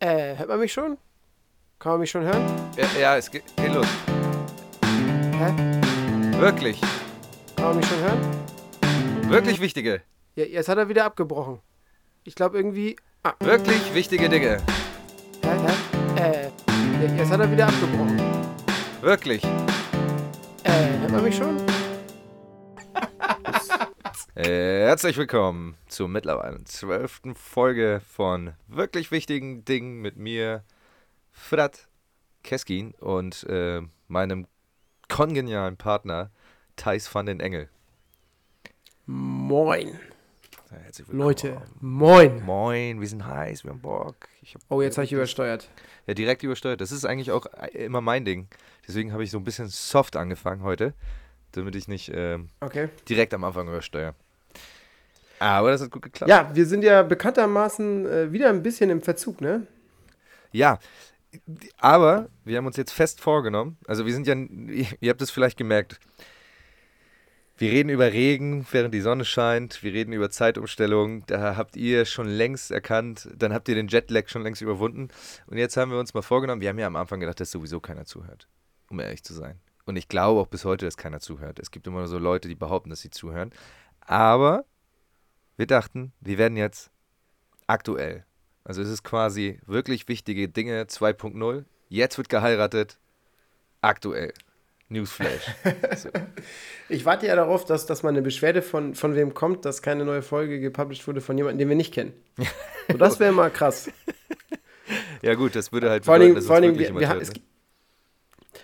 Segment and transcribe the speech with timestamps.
[0.00, 0.96] Äh, hört man mich schon?
[1.78, 2.44] Kann man mich schon hören?
[2.76, 3.86] Ja, ja es geht, geht los.
[5.32, 5.52] Hä?
[6.38, 6.80] Wirklich,
[7.56, 8.20] Kann man mich schon hören?
[9.28, 10.02] wirklich wichtige,
[10.36, 11.58] Ja, jetzt hat er wieder abgebrochen.
[12.24, 12.96] Ich glaube irgendwie.
[13.24, 14.58] Ah, wirklich wichtige Dinge.
[15.42, 15.48] hä,
[16.16, 16.20] hä?
[16.20, 16.42] Äh,
[17.04, 18.20] ja, jetzt hat er wieder abgebrochen.
[19.00, 19.42] Wirklich.
[20.64, 21.56] Äh, hört man mich schon?
[24.38, 30.62] Äh, Herzlich willkommen zur mittlerweile zwölften Folge von wirklich wichtigen Dingen mit mir,
[31.32, 31.88] Frat
[32.44, 34.46] Keskin und äh, meinem
[35.08, 36.30] kongenialen Partner
[36.76, 37.68] Thais van den Engel.
[39.06, 39.98] Moin.
[40.70, 41.18] Herzlich willkommen.
[41.18, 42.40] Leute, moin.
[42.44, 44.28] Moin, wir sind heiß, wir haben Bock.
[44.54, 45.68] Hab Oh, jetzt habe ich übersteuert.
[46.06, 46.80] Ja, direkt übersteuert.
[46.80, 48.46] Das ist eigentlich auch äh, immer mein Ding.
[48.86, 50.94] Deswegen habe ich so ein bisschen soft angefangen heute,
[51.50, 52.88] damit ich nicht ähm, Okay.
[53.08, 54.14] direkt am Anfang übersteuere.
[55.38, 56.30] Aber das hat gut geklappt.
[56.30, 59.66] Ja, wir sind ja bekanntermaßen äh, wieder ein bisschen im Verzug, ne?
[60.52, 60.78] Ja,
[61.76, 64.34] aber wir haben uns jetzt fest vorgenommen, also wir sind ja,
[65.00, 66.00] ihr habt es vielleicht gemerkt,
[67.58, 72.04] wir reden über Regen, während die Sonne scheint, wir reden über Zeitumstellung, da habt ihr
[72.04, 75.08] schon längst erkannt, dann habt ihr den Jetlag schon längst überwunden
[75.46, 77.80] und jetzt haben wir uns mal vorgenommen, wir haben ja am Anfang gedacht, dass sowieso
[77.80, 78.48] keiner zuhört,
[78.88, 79.60] um ehrlich zu sein.
[79.84, 81.58] Und ich glaube auch bis heute, dass keiner zuhört.
[81.58, 83.52] Es gibt immer nur so Leute, die behaupten, dass sie zuhören.
[84.00, 84.66] Aber
[85.58, 86.90] wir dachten, wir werden jetzt
[87.66, 88.24] aktuell.
[88.64, 91.64] Also es ist quasi wirklich wichtige Dinge 2.0.
[91.88, 92.98] Jetzt wird geheiratet.
[93.82, 94.32] Aktuell.
[94.88, 95.54] Newsflash.
[95.96, 96.08] So.
[96.88, 100.04] Ich warte ja darauf, dass, dass mal eine Beschwerde von, von wem kommt, dass keine
[100.04, 102.14] neue Folge gepublished wurde von jemandem, den wir nicht kennen.
[102.90, 103.90] So, das wäre mal krass.
[105.20, 107.42] Ja gut, das würde halt Vor dass vor wir, wir, es, hört, ne?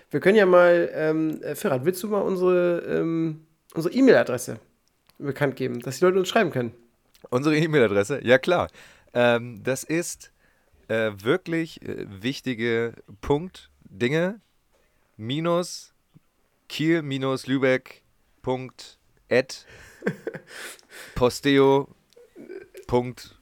[0.09, 4.59] wir können ja mal, ähm, äh, Ferhat, willst du mal unsere ähm, unsere E-Mail-Adresse
[5.17, 6.71] bekannt geben, dass die Leute uns schreiben können?
[7.29, 8.19] Unsere E-Mail-Adresse?
[8.23, 8.69] Ja klar.
[9.13, 10.31] Ähm, das ist
[10.87, 14.41] äh, wirklich äh, wichtige Punkt Dinge
[15.17, 15.93] minus
[16.67, 18.03] Kiel minus Lübeck
[18.41, 18.99] Punkt
[19.29, 19.65] at
[21.15, 21.87] posteo
[22.87, 23.34] Punkt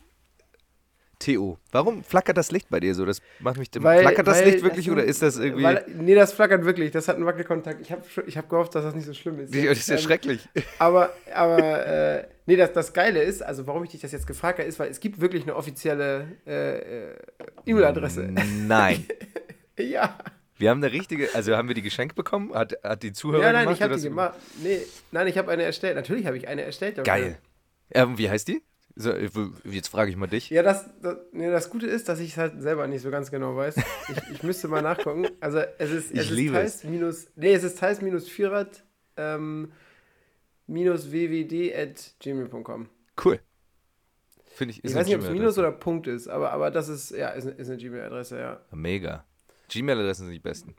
[1.25, 1.57] to.
[1.71, 3.05] Warum flackert das Licht bei dir so?
[3.05, 3.69] Das macht mich.
[3.71, 5.63] flackert das weil Licht wirklich sind- oder ist das irgendwie?
[5.63, 6.91] Weil, nee, das flackert wirklich.
[6.91, 7.81] Das hat einen Wackelkontakt.
[7.81, 9.53] Ich habe ich hab gehofft, dass das nicht so schlimm ist.
[9.53, 10.47] das ist ja Ähm, schrecklich.
[10.79, 14.59] Aber, aber äh, nee, das, das Geile ist, also warum ich dich das jetzt gefragt
[14.59, 16.77] habe, ist, weil es gibt wirklich eine offizielle äh,
[17.09, 17.15] äh,
[17.65, 18.29] E-Mail-Adresse.
[18.67, 19.05] Nein.
[19.79, 20.17] Ja.
[20.59, 22.53] Wir haben eine richtige, also haben wir die geschenkt bekommen?
[22.53, 23.75] Hat, hat die Zuhörer Ja, nein, gemacht?
[23.77, 24.33] ich habe oder die das- gemacht.
[24.61, 24.79] Nee,
[25.11, 25.95] nein, ich habe eine erstellt.
[25.95, 27.03] Natürlich habe ich eine erstellt.
[27.03, 27.37] Geil.
[27.91, 28.61] Ähm, wie heißt die?
[28.95, 29.11] So,
[29.63, 30.49] jetzt frage ich mal dich.
[30.51, 33.31] Ja, das, das, nee, das Gute ist, dass ich es halt selber nicht so ganz
[33.31, 33.75] genau weiß.
[33.77, 35.27] Ich, ich müsste mal nachgucken.
[35.39, 36.81] Also es ist, Ich es ist liebe es.
[36.81, 38.83] Thais minus, nee, es ist Thais minus Vierrad
[39.17, 39.71] ähm,
[40.67, 42.87] minus wwd at gmail.com.
[43.23, 43.39] Cool.
[44.55, 47.09] Finde ich, Ich weiß nicht, ob es Minus oder Punkt ist, aber, aber das ist,
[47.09, 48.61] ja, ist, eine- ist eine Gmail-Adresse, ja.
[48.71, 49.25] Mega.
[49.69, 50.75] Gmail-Adressen sind die besten.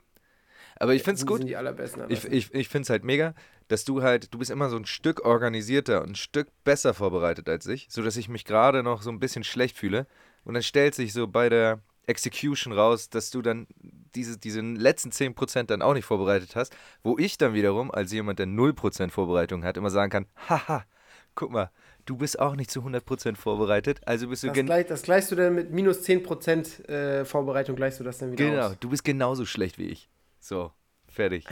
[0.77, 1.43] Aber ich finde es gut.
[1.43, 2.33] die allerbesten Ich, Adressen.
[2.33, 3.33] ich, ich finde es halt mega,
[3.69, 7.47] dass du halt, du bist immer so ein Stück organisierter und ein Stück besser vorbereitet
[7.47, 10.05] als ich, sodass ich mich gerade noch so ein bisschen schlecht fühle.
[10.43, 13.67] Und dann stellt sich so bei der Execution raus, dass du dann
[14.15, 18.37] diese, diese letzten 10% dann auch nicht vorbereitet hast, wo ich dann wiederum, als jemand,
[18.39, 20.85] der 0% Vorbereitung hat, immer sagen kann, haha,
[21.33, 21.71] guck mal,
[22.05, 25.35] du bist auch nicht zu 100% vorbereitet, also bist du das, gleich, das gleichst du
[25.35, 28.77] dann mit minus 10% äh, Vorbereitung, gleichst du das dann wieder Genau, aus.
[28.79, 30.07] du bist genauso schlecht wie ich.
[30.47, 30.71] So,
[31.07, 31.43] fertig.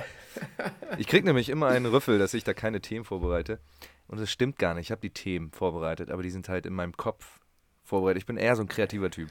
[1.00, 3.60] ich krieg nämlich immer einen Rüffel, dass ich da keine Themen vorbereite.
[4.08, 4.86] Und das stimmt gar nicht.
[4.86, 7.40] Ich habe die Themen vorbereitet, aber die sind halt in meinem Kopf
[7.84, 8.22] vorbereitet.
[8.22, 9.30] Ich bin eher so ein kreativer Typ.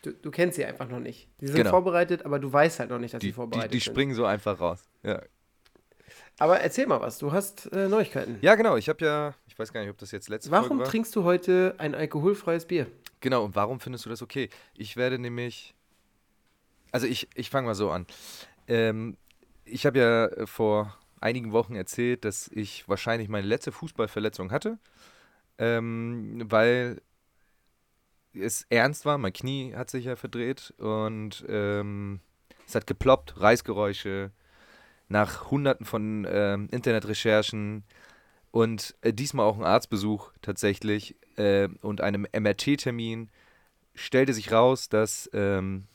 [0.00, 1.28] Du, du kennst sie einfach noch nicht.
[1.42, 1.68] Die sind Genau.
[1.70, 3.92] vorbereitet, aber du weißt halt noch nicht, dass Die, sie die, vorbereitet die sind.
[3.92, 4.82] springen so einfach raus.
[5.02, 5.20] Ja,
[6.38, 8.38] Aber erzähl mal was, du hast äh, Neuigkeiten.
[8.40, 8.76] ja genau.
[8.78, 10.88] Ich habe ja, ich weiß gar nicht, ob das jetzt letzte Warum Folge war.
[10.90, 12.86] trinkst du heute ein alkoholfreies Bier?
[13.20, 14.48] Genau, und warum findest du das okay?
[14.74, 15.74] Ich werde nämlich.
[16.90, 18.06] Also ich, ich fange mal so an.
[18.68, 19.16] Ähm,
[19.64, 24.78] ich habe ja äh, vor einigen Wochen erzählt, dass ich wahrscheinlich meine letzte Fußballverletzung hatte,
[25.58, 27.00] ähm, weil
[28.34, 29.16] es ernst war.
[29.18, 32.20] Mein Knie hat sich ja verdreht und ähm,
[32.66, 34.32] es hat geploppt, Reißgeräusche,
[35.08, 37.84] nach hunderten von ähm, Internetrecherchen
[38.50, 43.30] und äh, diesmal auch ein Arztbesuch tatsächlich äh, und einem MRT-Termin
[43.94, 45.86] stellte sich raus, dass ähm,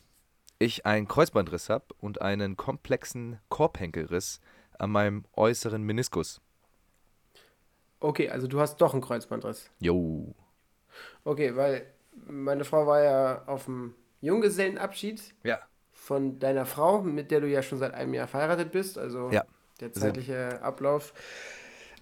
[0.59, 4.41] ich einen Kreuzbandriss habe und einen komplexen Korbhenkelriss
[4.77, 6.41] an meinem äußeren Meniskus.
[8.01, 9.69] Okay, also du hast doch einen Kreuzbandriss.
[9.79, 10.33] Jo.
[11.23, 11.85] Okay, weil
[12.27, 15.59] meine Frau war ja auf dem Junggesellenabschied Ja.
[15.91, 18.97] von deiner Frau, mit der du ja schon seit einem Jahr verheiratet bist.
[18.97, 19.45] Also Ja.
[19.79, 21.13] der zeitliche Ablauf.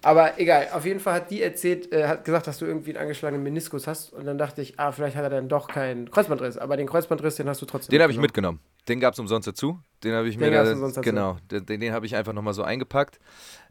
[0.02, 3.02] Aber egal, auf jeden Fall hat die erzählt, äh, hat gesagt, dass du irgendwie einen
[3.02, 4.12] angeschlagenen Meniskus hast.
[4.12, 6.56] Und dann dachte ich, ah, vielleicht hat er dann doch keinen Kreuzbandriss.
[6.56, 8.60] Aber den Kreuzbandriss, den hast du trotzdem Den habe ich mitgenommen.
[8.88, 9.80] Den gab es umsonst dazu.
[10.04, 11.04] Den habe ich Den mir gab's da, umsonst dazu.
[11.10, 13.18] genau, den, den habe ich einfach nochmal so eingepackt.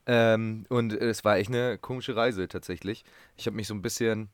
[0.05, 3.03] Ähm, und es war echt eine komische Reise tatsächlich.
[3.35, 4.29] Ich habe mich so ein bisschen,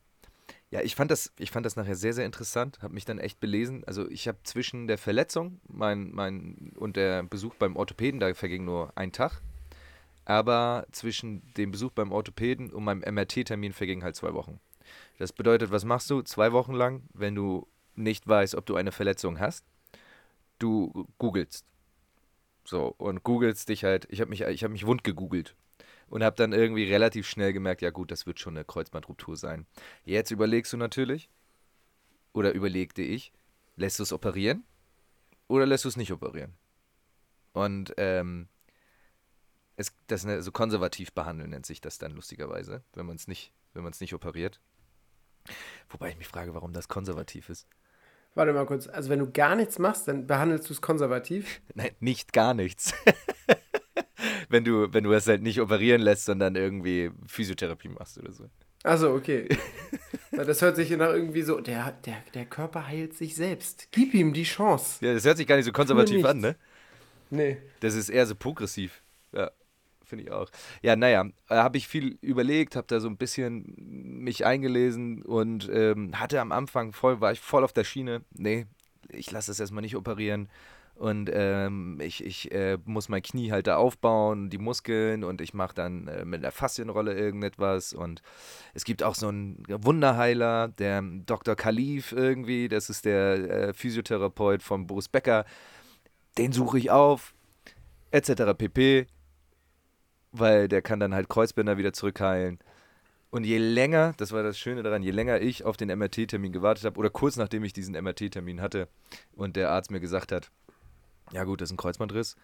[0.72, 3.40] ja, ich fand das, ich fand das nachher sehr, sehr interessant, habe mich dann echt
[3.40, 3.84] belesen.
[3.86, 8.66] Also ich habe zwischen der Verletzung mein, mein, und der Besuch beim Orthopäden, da verging
[8.66, 9.42] nur ein Tag.
[10.25, 14.60] Aber zwischen dem Besuch beim Orthopäden und meinem MRT-Termin vergingen halt zwei Wochen.
[15.18, 18.92] Das bedeutet, was machst du zwei Wochen lang, wenn du nicht weißt, ob du eine
[18.92, 19.66] Verletzung hast?
[20.60, 21.66] Du googelst.
[22.66, 25.56] So, und googelst dich halt, ich habe mich, ich hab mich wund gegoogelt
[26.08, 29.66] und habe dann irgendwie relativ schnell gemerkt, ja gut, das wird schon eine Kreuzbandruptur sein.
[30.06, 31.30] Jetzt überlegst du natürlich,
[32.34, 33.31] oder überlegte ich,
[33.76, 34.64] lässt du es operieren
[35.48, 36.54] oder lässt du es nicht operieren?
[37.54, 38.48] Und ähm,
[39.75, 43.54] es, das ne, so konservativ behandeln nennt sich das dann lustigerweise, wenn man es nicht,
[43.74, 44.60] wenn man es nicht operiert.
[45.90, 47.68] Wobei ich mich frage, warum das konservativ ist.
[48.36, 48.88] Warte mal kurz.
[48.88, 51.62] Also, wenn du gar nichts machst, dann behandelst du es konservativ.
[51.75, 52.94] Nein, nicht gar nichts.
[54.50, 58.50] wenn du, wenn du es halt nicht operieren lässt, sondern irgendwie Physiotherapie machst oder so.
[58.84, 59.48] Achso, okay.
[60.36, 63.90] Das hört sich nach irgendwie so, der, der, der Körper heilt sich selbst.
[63.92, 65.06] Gib ihm die Chance.
[65.06, 66.56] Ja, das hört sich gar nicht so konservativ an, ne?
[67.30, 67.58] Nee.
[67.81, 69.04] Das ist eher so progressiv.
[69.31, 69.52] Ja,
[70.13, 70.50] finde ich auch.
[70.83, 73.74] Ja, naja, äh, habe ich viel überlegt, habe da so ein bisschen
[74.24, 78.21] mich eingelesen und ähm, hatte am Anfang voll, war ich voll auf der Schiene.
[78.31, 78.68] Nee,
[79.10, 80.50] ich lasse es erstmal nicht operieren.
[80.94, 85.56] Und ähm, ich, ich äh, muss mein Knie halt da aufbauen, die Muskeln und ich
[85.56, 87.94] mache dann äh, mit der Faszienrolle irgendetwas.
[87.94, 88.21] Und
[88.75, 91.56] es gibt auch so einen Wunderheiler, der Dr.
[91.56, 93.33] Khalif irgendwie, das ist der
[93.69, 95.45] äh, Physiotherapeut von Boris Becker.
[96.38, 97.33] Den suche ich auf,
[98.12, 98.54] etc.
[98.56, 99.07] pp.
[100.33, 102.59] Weil der kann dann halt Kreuzbänder wieder zurückheilen.
[103.33, 106.85] Und je länger, das war das Schöne daran, je länger ich auf den MRT-Termin gewartet
[106.85, 108.88] habe, oder kurz nachdem ich diesen MRT-Termin hatte
[109.35, 110.51] und der Arzt mir gesagt hat,
[111.31, 112.35] ja gut, das ist ein Kreuzbandriss,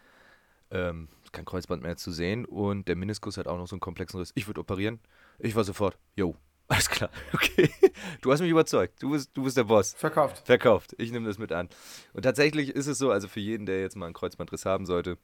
[0.72, 4.20] ähm, kein Kreuzband mehr zu sehen und der Meniskus hat auch noch so einen komplexen
[4.20, 4.32] Riss.
[4.34, 5.00] Ich würde operieren.
[5.38, 6.36] Ich war sofort, jo,
[6.68, 7.70] alles klar, okay.
[8.22, 9.94] Du hast mich überzeugt, du bist, du bist der Boss.
[9.94, 10.48] Verkauft.
[10.48, 10.96] Verkauft.
[10.98, 11.70] Ich nehme das mit an.
[12.14, 15.20] Und tatsächlich ist es so, also für jeden, der jetzt mal einen Kreuzbandriss haben sollte,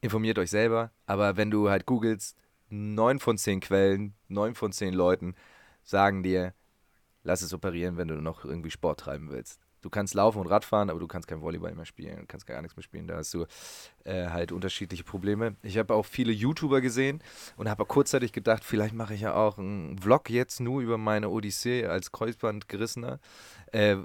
[0.00, 0.90] informiert euch selber.
[1.06, 2.36] Aber wenn du halt googelst,
[2.70, 5.34] neun von zehn Quellen, neun von zehn Leuten
[5.82, 6.54] sagen dir,
[7.22, 9.60] lass es operieren, wenn du noch irgendwie Sport treiben willst.
[9.80, 12.76] Du kannst laufen und Radfahren, aber du kannst kein Volleyball mehr spielen, kannst gar nichts
[12.76, 13.06] mehr spielen.
[13.06, 13.46] Da hast du
[14.04, 15.54] äh, halt unterschiedliche Probleme.
[15.62, 17.22] Ich habe auch viele YouTuber gesehen
[17.56, 21.30] und habe kurzzeitig gedacht, vielleicht mache ich ja auch einen Vlog jetzt nur über meine
[21.30, 23.20] Odyssee als Kreuzbandgerissener.
[23.70, 23.98] Äh,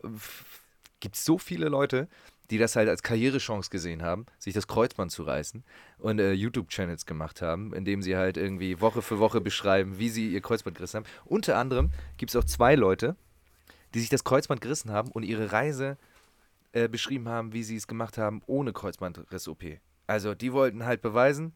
[1.00, 2.08] gibt so viele Leute,
[2.52, 5.64] die das halt als Karrierechance gesehen haben, sich das Kreuzband zu reißen
[5.98, 10.32] und äh, YouTube-Channels gemacht haben, indem sie halt irgendwie Woche für Woche beschreiben, wie sie
[10.32, 11.06] ihr Kreuzband gerissen haben.
[11.26, 13.16] Unter anderem gibt es auch zwei Leute,
[13.94, 15.98] die sich das Kreuzband gerissen haben und ihre Reise
[16.74, 19.64] äh, beschrieben haben, wie sie es gemacht haben ohne Kreuzbandriss-OP.
[20.08, 21.54] Also die wollten halt beweisen,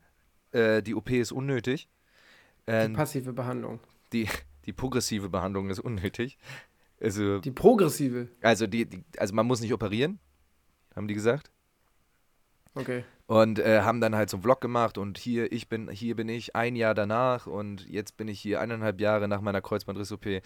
[0.51, 1.89] äh, die OP ist unnötig.
[2.67, 3.79] Die Ähm, passive Behandlung.
[4.13, 4.27] die,
[4.65, 6.37] die progressive Behandlung ist unnötig.
[7.01, 8.29] Also, Die progressive.
[8.41, 10.19] also, die, die, also man muss nicht operieren,
[10.97, 11.51] haben die gesagt.
[12.75, 13.03] Okay.
[13.25, 16.29] Und äh, haben dann halt so einen Vlog gemacht und hier, ich bin, hier bin
[16.29, 20.41] ich ein Jahr danach und jetzt bin ich hier eineinhalb Jahre nach meiner Kreuzbandriss-OP.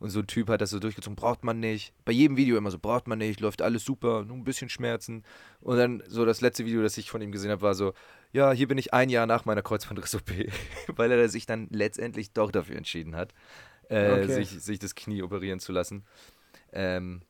[0.00, 1.94] Und so ein Typ hat das so durchgezogen, braucht man nicht.
[2.04, 5.22] Bei jedem Video immer so, braucht man nicht, läuft alles super, nur ein bisschen Schmerzen.
[5.60, 7.92] Und dann so das letzte Video, das ich von ihm gesehen habe, war so,
[8.32, 10.30] ja, hier bin ich ein Jahr nach meiner Kreuzbandriss-OP.
[10.96, 13.34] Weil er sich dann letztendlich doch dafür entschieden hat,
[13.88, 14.32] äh, Okay.
[14.32, 16.04] sich, sich das Knie operieren zu lassen.
[16.72, 17.22] Ähm,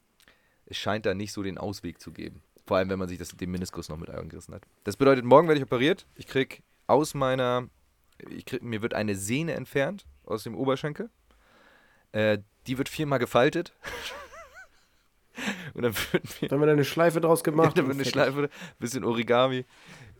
[0.64, 2.42] es scheint da nicht so den Ausweg zu geben.
[2.66, 4.66] Vor allem, wenn man sich das, den Meniskus noch mit eingerissen hat.
[4.84, 6.06] Das bedeutet, morgen werde ich operiert.
[6.16, 7.68] Ich krieg aus meiner,
[8.28, 11.08] ich krieg, mir wird eine Sehne entfernt aus dem Oberschenkel.
[12.10, 13.72] Äh, die wird viermal gefaltet.
[15.74, 17.76] Und dann wird mir Dann haben wir da eine Schleife draus gemacht.
[17.78, 18.10] dann und wird eine.
[18.10, 19.64] Schleife, bisschen Origami.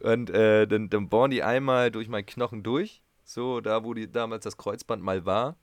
[0.00, 3.02] Und äh, dann, dann bohren die einmal durch meinen Knochen durch.
[3.24, 5.56] So, da wo die, damals das Kreuzband mal war.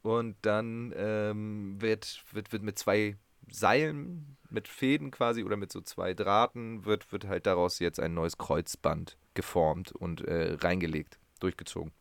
[0.00, 3.16] Und dann ähm, wird, wird, wird mit zwei
[3.50, 8.14] Seilen, mit Fäden quasi oder mit so zwei Drahten, wird, wird halt daraus jetzt ein
[8.14, 11.92] neues Kreuzband geformt und äh, reingelegt, durchgezogen.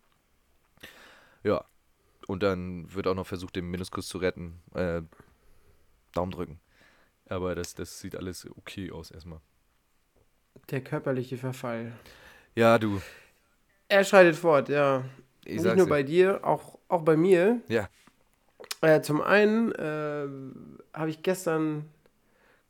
[1.43, 1.65] Ja.
[2.27, 4.61] Und dann wird auch noch versucht, den Meniskus zu retten.
[4.73, 5.01] Äh,
[6.13, 6.59] Daumen drücken.
[7.27, 9.39] Aber das, das sieht alles okay aus erstmal.
[10.69, 11.93] Der körperliche Verfall.
[12.55, 13.01] Ja, du.
[13.87, 15.03] Er schreitet fort, ja.
[15.45, 15.89] Ich Nicht nur dir.
[15.89, 17.61] bei dir, auch, auch bei mir.
[17.67, 17.89] Ja.
[18.81, 20.27] Äh, zum einen äh,
[20.93, 21.89] habe ich gestern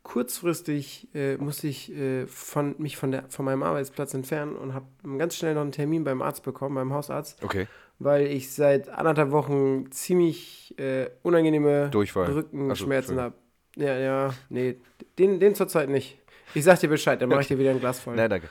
[0.02, 4.86] kurzfristig äh, musste ich äh, von, mich von, der, von meinem Arbeitsplatz entfernen und habe
[5.18, 7.66] ganz schnell noch einen Termin beim Arzt bekommen, beim Hausarzt, Okay.
[7.98, 12.30] weil ich seit anderthalb Wochen ziemlich äh, unangenehme Durchfall.
[12.32, 13.34] Rückenschmerzen habe.
[13.76, 14.76] Ja, ja, nee,
[15.18, 16.18] den, den zurzeit nicht.
[16.54, 18.16] Ich sag dir Bescheid, dann mache ich dir wieder ein Glas voll.
[18.16, 18.48] Nein, danke.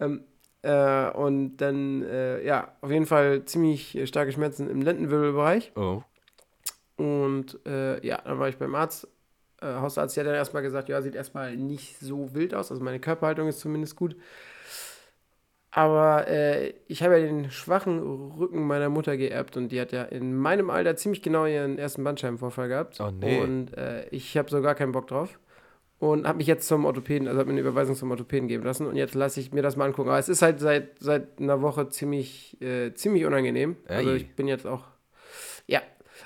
[0.00, 0.24] Ähm,
[0.62, 5.72] äh, und dann, äh, ja, auf jeden Fall ziemlich äh, starke Schmerzen im Lendenwirbelbereich.
[5.76, 6.02] Oh.
[6.96, 9.06] Und ja, dann war ich beim Arzt,
[9.60, 12.82] äh, Hausarzt, der hat dann erstmal gesagt, ja, sieht erstmal nicht so wild aus, also
[12.82, 14.16] meine Körperhaltung ist zumindest gut.
[15.70, 20.02] Aber äh, ich habe ja den schwachen Rücken meiner Mutter geerbt und die hat ja
[20.02, 22.98] in meinem Alter ziemlich genau ihren ersten Bandscheibenvorfall gehabt.
[23.00, 23.40] Oh, nee.
[23.40, 25.38] Und äh, ich habe so gar keinen Bock drauf.
[26.00, 28.86] Und habe mich jetzt zum Orthopäden, also habe mir eine Überweisung zum Orthopäden geben lassen
[28.86, 30.08] und jetzt lasse ich mir das mal angucken.
[30.08, 33.76] Aber es ist halt seit, seit einer Woche ziemlich, äh, ziemlich unangenehm.
[33.88, 34.14] Also Ei.
[34.14, 34.84] ich bin jetzt auch,
[35.66, 35.80] ja,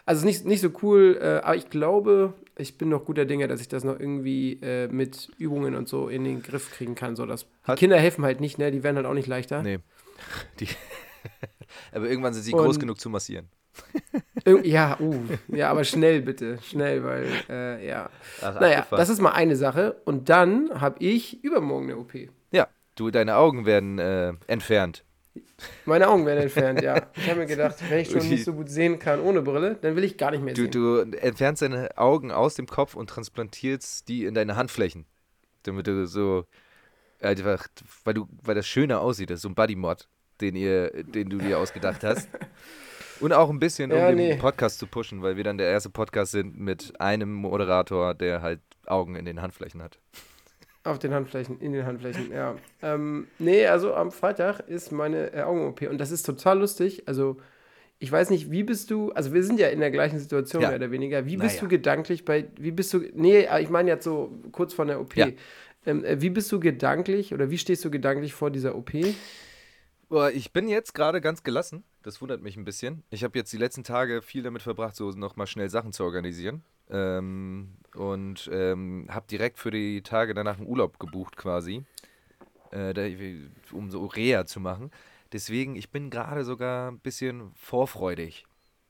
[0.05, 3.61] also nicht, nicht so cool, äh, aber ich glaube, ich bin noch guter Dinge, dass
[3.61, 7.17] ich das noch irgendwie äh, mit Übungen und so in den Griff kriegen kann.
[7.17, 8.71] So dass Hat- Kinder helfen halt nicht, ne?
[8.71, 9.63] Die werden halt auch nicht leichter.
[9.63, 9.79] Nee.
[10.61, 10.69] Die
[11.93, 13.49] Aber irgendwann sind sie Und- groß genug zu massieren.
[14.65, 15.15] Ja, uh,
[15.49, 18.11] ja, aber schnell bitte, schnell, weil, äh, ja.
[18.43, 19.01] Ach, Naja, abgefahren.
[19.01, 19.97] das ist mal eine Sache.
[20.05, 22.13] Und dann habe ich übermorgen eine OP.
[22.51, 25.05] Ja, du, deine Augen werden äh, entfernt.
[25.85, 27.07] Meine Augen werden entfernt, ja.
[27.17, 29.97] Ich habe mir gedacht, wenn ich schon nicht so gut sehen kann ohne Brille, dann
[29.97, 30.71] will ich gar nicht mehr Du, sehen.
[31.13, 35.07] du entfernst deine Augen aus dem Kopf und transplantierst die in deine Handflächen.
[35.63, 36.45] Damit du so
[37.21, 37.67] einfach,
[38.05, 40.09] weil du, weil das schöner aussieht, das ist so ein Buddy-Mod,
[40.41, 42.29] den ihr, den du dir ausgedacht hast.
[43.21, 44.35] Und auch ein bisschen, um Ja, den nee.
[44.37, 48.59] Podcast zu pushen, weil wir dann der erste Podcast sind mit einem Moderator, der halt
[48.87, 50.01] Augen in den Handflächen hat.
[50.85, 52.57] Auf den Handflächen, in den Handflächen, ja.
[52.83, 57.05] Ähm, nee, also am Freitag ist meine äh, Augen-OP und das ist total lustig.
[57.07, 57.37] Also,
[58.01, 60.69] ich weiß nicht, wie bist du, also wir sind ja in der gleichen Situation Ja.
[60.71, 61.25] mehr oder weniger.
[61.27, 61.61] Wie bist Naja.
[61.61, 65.15] du gedanklich bei, wie bist du, nee, ich meine jetzt so kurz vor der OP.
[65.17, 65.29] Ja.
[65.87, 68.93] Ähm, äh, wie bist du gedanklich oder wie stehst du gedanklich vor dieser OP?
[70.35, 71.85] Ich bin jetzt gerade ganz gelassen.
[72.03, 73.03] Das wundert mich ein bisschen.
[73.11, 76.63] Ich habe jetzt die letzten Tage viel damit verbracht, so nochmal schnell Sachen zu organisieren.
[76.91, 81.85] Ähm, und ähm, habe direkt für die Tage danach einen Urlaub gebucht quasi,
[82.71, 83.03] äh, da,
[83.73, 84.91] um so Reha zu machen.
[85.33, 88.47] Deswegen, ich bin gerade sogar ein bisschen vorfreudig.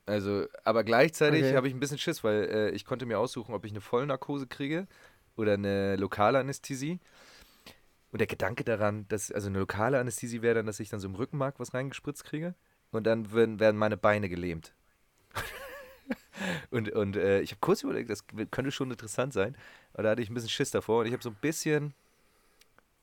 [0.07, 1.57] Also, aber gleichzeitig Okay.
[1.57, 4.47] habe ich ein bisschen Schiss, weil äh, ich konnte mir aussuchen, ob ich eine Vollnarkose
[4.49, 4.87] kriege
[5.37, 6.99] oder eine lokale Anästhesie.
[8.11, 11.09] Und der Gedanke daran, dass, also eine lokale Anästhesie wäre dann, dass ich dann so
[11.09, 12.55] im Rückenmark was reingespritzt kriege
[12.91, 14.75] und dann werden, werden meine Beine gelähmt.
[16.71, 19.57] und und äh, ich habe kurz überlegt, das könnte schon interessant sein,
[19.93, 21.95] aber da hatte ich ein bisschen Schiss davor und ich habe so ein bisschen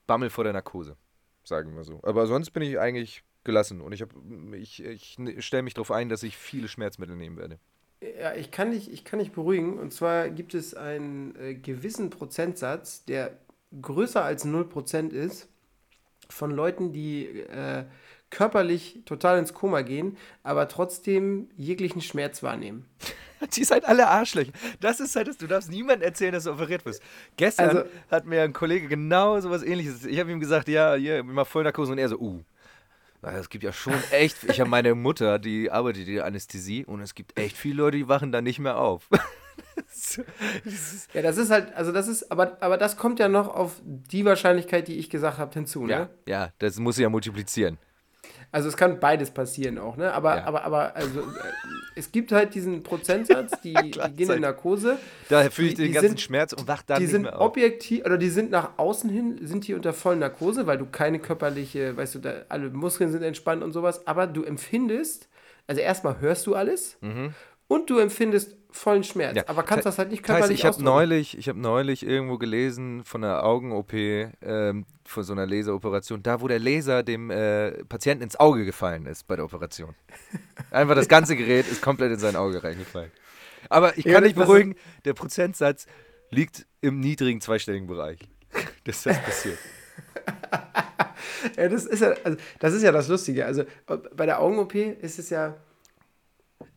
[0.07, 0.95] Bammel vor der Narkose,
[1.43, 1.99] sagen wir so.
[2.03, 4.03] Aber sonst bin ich eigentlich gelassen und ich,
[4.53, 4.83] ich,
[5.19, 7.59] ich stelle mich darauf ein, dass ich viele Schmerzmittel nehmen werde.
[8.01, 9.77] Ja, ich kann dich, ich kann dich beruhigen.
[9.77, 13.37] Und zwar gibt es einen äh, gewissen Prozentsatz, der
[13.81, 15.49] größer als 0% ist,
[16.29, 17.85] von Leuten, die äh,
[18.29, 22.85] körperlich total ins Koma gehen, aber trotzdem jeglichen Schmerz wahrnehmen.
[23.55, 24.51] Die seid alle Arschlöcher.
[24.81, 27.01] Das ist halt, du darfst niemandem erzählen, dass du operiert bist.
[27.37, 30.05] Gestern Also- hat mir ein Kollege genau sowas ähnliches.
[30.05, 32.43] Ich habe ihm gesagt, ja, hier, mal Vollnarkose und er so, uh.
[33.21, 37.01] Es gibt ja schon echt, ich habe meine Mutter, die arbeitet in der Anästhesie und
[37.01, 39.07] es gibt echt viele Leute, die wachen da nicht mehr auf.
[39.91, 40.23] So,
[41.13, 44.23] Ja, das ist halt, also das ist, aber, aber das kommt ja noch auf die
[44.25, 45.91] Wahrscheinlichkeit, die ich gesagt habe, hinzu, ne?
[45.91, 47.77] ja, ja, das muss ich ja multiplizieren.
[48.51, 50.11] Also es kann beides passieren auch, ne?
[50.13, 50.45] Aber, Ja.
[50.45, 51.23] aber, aber, also äh,
[51.95, 54.97] es gibt halt diesen Prozentsatz, die, die gehen in Narkose.
[55.29, 58.17] Daher fühle ich Die- den ganzen sind- Schmerz und wach dann die sind objektiv oder
[58.17, 62.15] die sind nach außen hin, sind die unter vollen Narkose, weil du keine körperliche, weißt
[62.15, 65.27] du, da, alle Muskeln sind entspannt und sowas, aber du empfindest,
[65.67, 66.97] also erstmal hörst du alles
[67.67, 69.35] und du empfindest vollen Schmerz.
[69.35, 69.43] Ja.
[69.47, 73.03] aber kannst das halt nicht heißt, körperlich ich habe neulich, ich habe neulich irgendwo gelesen
[73.03, 78.23] von einer Augen-OP, ähm, von so einer Laseroperation, da wo der Laser dem äh, Patienten
[78.23, 79.95] ins Auge gefallen ist bei der Operation.
[80.71, 83.11] Einfach das ganze Gerät ist komplett in sein Auge reingefallen.
[83.69, 85.87] Aber ich Ja, kann dich ist- beruhigen, der Prozentsatz
[86.29, 88.19] liegt im niedrigen zweistelligen Bereich.
[88.85, 89.57] Dass das passiert.
[91.55, 93.45] Ja, das ist ja, also, das ist ja das Lustige.
[93.45, 95.55] Also bei der Augen-OP ist es ja,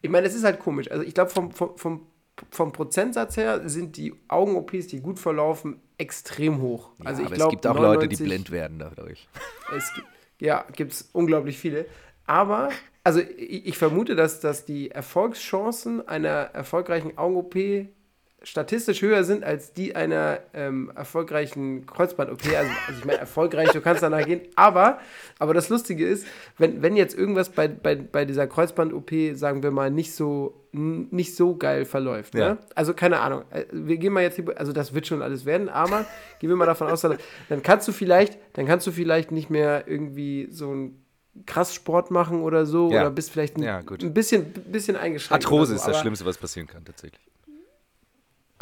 [0.01, 0.91] ich meine, es ist halt komisch.
[0.91, 2.07] Also ich glaube, vom, vom, vom,
[2.51, 6.91] vom Prozentsatz her sind die Augen-OPs, die gut verlaufen, extrem hoch.
[7.05, 9.29] also ja, ich aber glaube, es gibt auch Leute, die 99 blind werden dadurch.
[9.77, 11.87] Es, gi- ja, gibt es unglaublich viele.
[12.27, 12.71] Aber,
[13.05, 17.55] also ich, ich vermute, dass, dass die Erfolgschancen einer erfolgreichen Augen-OP
[18.45, 22.43] statistisch höher sind als die einer ähm, erfolgreichen Kreuzband-OP.
[22.45, 24.41] Also, also, ich meine, erfolgreich, du kannst danach gehen.
[24.57, 24.99] Aber,
[25.39, 26.27] aber das Lustige ist,
[26.59, 31.37] wenn, wenn jetzt irgendwas bei, bei, bei dieser Kreuzband-OP, sagen wir mal, nicht so, nicht
[31.37, 32.35] so geil verläuft.
[32.35, 32.51] Ja.
[32.51, 32.59] Ne?
[32.75, 33.45] Also keine Ahnung.
[33.51, 36.07] Äh, wir gehen mal jetzt, hier, also das wird schon alles werden, aber
[36.41, 37.19] gehen wir mal davon aus, dann
[37.63, 40.99] kannst du vielleicht, dann kannst du vielleicht nicht mehr irgendwie so ein
[41.47, 43.03] krass Sport machen oder so ja.
[43.03, 45.45] oder bist vielleicht ein, ja, ein bisschen, bisschen eingeschränkt.
[45.45, 47.32] Arthrose so, ist das Schlimmste, was passieren kann, tatsächlich.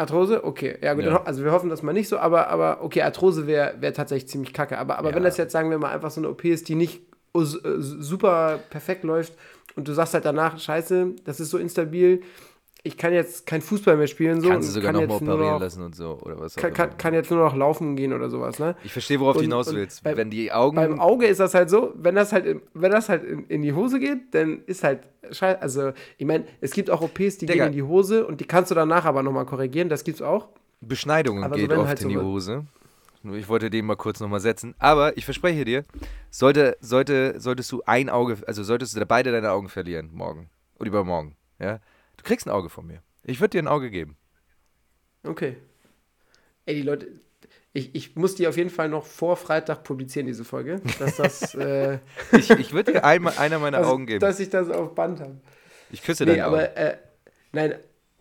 [0.01, 0.45] Arthrose?
[0.45, 1.23] Okay, ja gut, ja.
[1.23, 4.53] also wir hoffen das mal nicht so, aber, aber okay, Arthrose wäre wär tatsächlich ziemlich
[4.53, 4.79] kacke.
[4.79, 5.17] Aber, aber ja.
[5.17, 7.03] wenn das jetzt, sagen wir mal, einfach so eine OP ist, die nicht
[7.35, 9.35] äh, super perfekt läuft
[9.77, 12.23] und du sagst halt danach, scheiße, das ist so instabil,
[12.83, 14.41] ich kann jetzt kein Fußball mehr spielen.
[14.41, 17.15] So, Kannst du sogar nochmal operieren noch, lassen und so, oder was kann, kann, kann,
[17.15, 18.77] jetzt nur noch laufen gehen oder sowas, ne?
[18.85, 20.03] Ich verstehe, worauf und, du hinaus willst.
[20.03, 20.77] Bei, wenn die Augen...
[20.77, 23.73] Beim Auge ist das halt so, wenn das halt, wenn das halt in, in die
[23.73, 25.61] Hose geht, dann ist halt scheiße.
[25.61, 27.55] Also, ich meine, es gibt auch OPs, die Digga.
[27.55, 30.49] gehen in die Hose und die kannst du danach aber nochmal korrigieren, das gibt's auch.
[30.81, 32.65] Beschneidungen aber geht so, oft halt in die Hose.
[33.23, 34.75] Nur ich wollte den mal kurz nochmal setzen.
[34.79, 35.85] Aber ich verspreche dir,
[36.31, 40.89] sollte, sollte, solltest du ein Auge, also solltest du beide deine Augen verlieren morgen oder
[40.89, 41.81] übermorgen, ja,
[42.21, 43.03] du kriegst ein Auge von mir.
[43.25, 44.17] Ich würde dir ein Auge geben.
[45.23, 45.57] Okay.
[46.67, 47.09] Ey, die Leute,
[47.73, 50.81] ich, ich muss die auf jeden Fall noch vor Freitag publizieren, diese Folge.
[50.99, 51.99] Dass das, äh,
[52.33, 54.21] ich ich würde dir einmal einer meiner dass, Augen geben.
[54.21, 55.41] Dass ich das auf Band habe.
[55.91, 56.77] Ich küsse nee, deine aber, Augen.
[56.77, 56.97] Äh,
[57.53, 57.75] nein,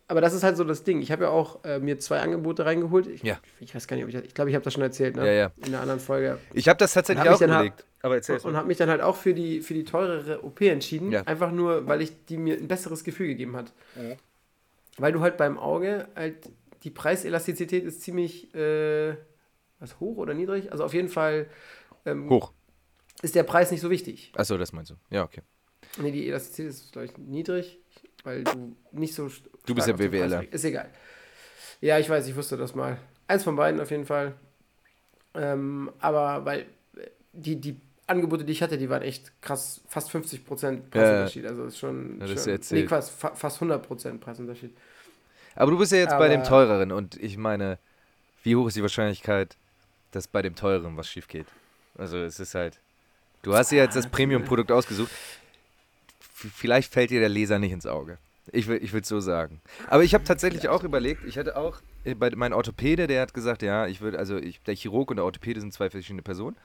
[0.09, 1.01] aber das ist halt so das Ding.
[1.01, 3.05] Ich habe ja auch äh, mir zwei Angebote reingeholt.
[3.05, 3.39] Ich, ja.
[3.59, 5.25] ich weiß gar nicht, ob ich das, ich glaube, ich habe das schon erzählt, ne?
[5.25, 5.51] Ja, ja.
[5.57, 6.39] In einer anderen Folge.
[6.51, 7.85] Ich habe das tatsächlich auch überlegt.
[8.01, 10.61] Aber erzähl Und, und habe mich dann halt auch für die, für die teurere OP
[10.61, 11.11] entschieden.
[11.11, 11.21] Ja.
[11.23, 13.71] Einfach nur, weil ich die mir ein besseres Gefühl gegeben hat.
[13.95, 14.15] Ja.
[14.97, 16.49] Weil du halt beim Auge halt
[16.83, 19.15] die Preiselastizität ist ziemlich äh,
[19.79, 20.71] was hoch oder niedrig?
[20.71, 21.47] Also auf jeden Fall
[22.05, 22.51] ähm, hoch.
[23.21, 24.31] Ist der Preis nicht so wichtig.
[24.35, 24.95] Achso, das meinst du.
[25.11, 25.41] Ja, okay.
[25.97, 27.79] Nee, die Elastizität ist, glaube ich, niedrig,
[28.25, 29.29] weil du nicht so.
[29.65, 30.51] Du bist ja BWLer.
[30.51, 30.89] Ist egal.
[31.81, 32.97] Ja, ich weiß, ich wusste das mal.
[33.27, 34.33] Eins von beiden auf jeden Fall.
[35.33, 36.65] Ähm, aber weil
[37.33, 40.39] die, die Angebote, die ich hatte, die waren echt krass, fast 50%
[40.89, 41.43] Preisunterschied.
[41.43, 44.75] Ja, also ist schon, ja, das schon nee, fast, fast 100% Preisunterschied.
[45.55, 47.77] Aber du bist ja jetzt Aber bei dem teureren und ich meine,
[48.43, 49.57] wie hoch ist die Wahrscheinlichkeit,
[50.11, 51.45] dass bei dem teureren was schief geht?
[51.97, 52.79] Also es ist halt,
[53.43, 55.11] du hast dir jetzt das Premium-Produkt ausgesucht.
[56.39, 58.17] Vielleicht fällt dir der Leser nicht ins Auge.
[58.51, 59.62] Ich will es so sagen.
[59.88, 63.34] Aber ich habe tatsächlich auch überlegt, ich hatte auch, äh, bei meinem Orthopäde, der hat
[63.34, 66.55] gesagt, ja, ich würde, also ich, der Chirurg und der Orthopäde sind zwei verschiedene Personen.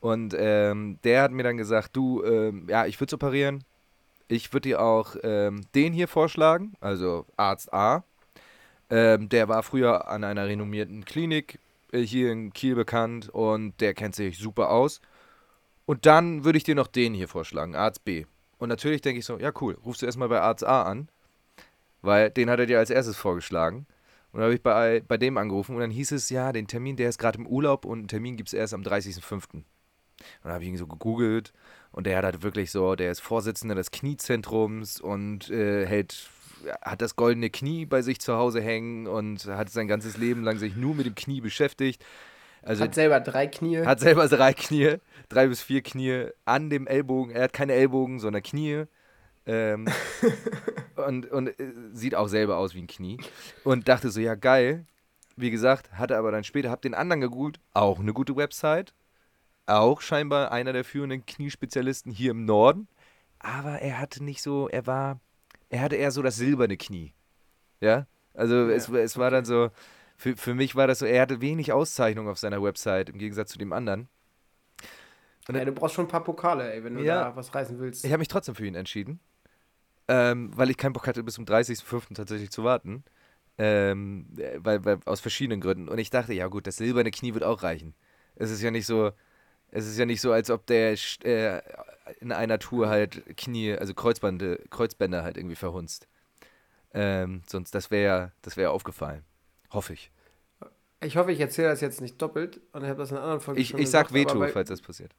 [0.00, 3.64] Und ähm, der hat mir dann gesagt, du, ähm, ja, ich würde es operieren.
[4.28, 8.04] Ich würde dir auch ähm, den hier vorschlagen, also Arzt A.
[8.90, 11.58] Ähm, der war früher an einer renommierten Klinik
[11.92, 15.00] äh, hier in Kiel bekannt und der kennt sich super aus.
[15.86, 18.24] Und dann würde ich dir noch den hier vorschlagen, Arzt B.
[18.64, 21.08] Und natürlich denke ich so, ja cool, rufst du erstmal bei Arzt A an,
[22.00, 23.86] weil den hat er dir als erstes vorgeschlagen.
[24.32, 26.96] Und dann habe ich bei, bei dem angerufen und dann hieß es, ja, den Termin,
[26.96, 29.52] der ist gerade im Urlaub und einen Termin gibt es erst am 30.05.
[29.52, 29.64] Und
[30.42, 31.52] dann habe ich ihn so gegoogelt
[31.92, 36.30] und der hat halt wirklich so, der ist Vorsitzender des Kniezentrums und äh, hält
[36.80, 40.58] hat das goldene Knie bei sich zu Hause hängen und hat sein ganzes Leben lang
[40.58, 42.02] sich nur mit dem Knie beschäftigt.
[42.64, 43.84] Also hat selber drei Knie.
[43.84, 44.96] Hat selber drei Knie,
[45.28, 47.34] drei bis vier Knie an dem Ellbogen.
[47.34, 48.84] Er hat keine Ellbogen, sondern Knie.
[49.46, 49.86] Ähm,
[50.96, 53.18] und und äh, sieht auch selber aus wie ein Knie.
[53.64, 54.86] Und dachte so, ja geil.
[55.36, 58.94] Wie gesagt, hatte aber dann später, hab den anderen gegoogelt, auch eine gute Website.
[59.66, 62.88] Auch scheinbar einer der führenden Kniespezialisten hier im Norden.
[63.40, 65.20] Aber er hatte nicht so, er war,
[65.70, 67.12] er hatte eher so das silberne Knie.
[67.80, 68.06] Ja?
[68.32, 69.70] Also ja, es, es war dann so,
[70.16, 73.50] für, für mich war das so, er hatte wenig Auszeichnung auf seiner Website im Gegensatz
[73.50, 74.08] zu dem anderen.
[75.48, 77.78] Und ja, du brauchst schon ein paar Pokale, ey, wenn du ja, da was reißen
[77.78, 78.04] willst.
[78.04, 79.20] Ich habe mich trotzdem für ihn entschieden,
[80.08, 82.14] ähm, weil ich keinen Bock hatte, bis zum 30.05.
[82.14, 83.04] tatsächlich zu warten.
[83.56, 84.26] Ähm,
[84.58, 85.88] weil, weil, aus verschiedenen Gründen.
[85.88, 87.94] Und ich dachte, ja gut, das silberne Knie wird auch reichen.
[88.34, 89.12] Es ist ja nicht so,
[89.70, 91.60] es ist ja nicht so, als ob der äh,
[92.20, 96.08] in einer Tour halt Knie, also Kreuzbande, Kreuzbänder halt irgendwie verhunzt.
[96.92, 99.24] Ähm, sonst, das wäre das wär aufgefallen.
[99.74, 100.10] Hoffe ich.
[101.02, 103.40] Ich hoffe, ich erzähle das jetzt nicht doppelt und ich habe das in einer anderen
[103.40, 105.12] Folge Ich, ich sag Veto, bei, falls das passiert.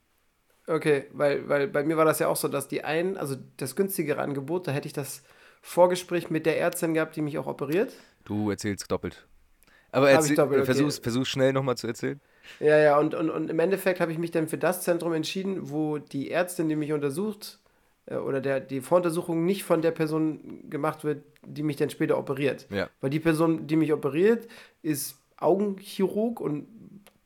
[0.67, 3.75] Okay, weil, weil bei mir war das ja auch so, dass die einen, also das
[3.75, 5.21] günstigere Angebot, da hätte ich das
[5.61, 7.93] Vorgespräch mit der Ärztin gehabt, die mich auch operiert.
[8.23, 9.27] Du erzählst doppelt.
[9.91, 10.65] Aber erzähl, doppelt, okay.
[10.65, 12.19] versuch's, versuch's schnell nochmal zu erzählen.
[12.59, 15.69] Ja, ja, und, und, und im Endeffekt habe ich mich dann für das Zentrum entschieden,
[15.69, 17.59] wo die Ärztin, die mich untersucht,
[18.11, 22.67] oder der, die Voruntersuchung nicht von der Person gemacht wird, die mich dann später operiert.
[22.69, 22.89] Ja.
[23.01, 24.47] Weil die Person, die mich operiert,
[24.81, 26.67] ist Augenchirurg und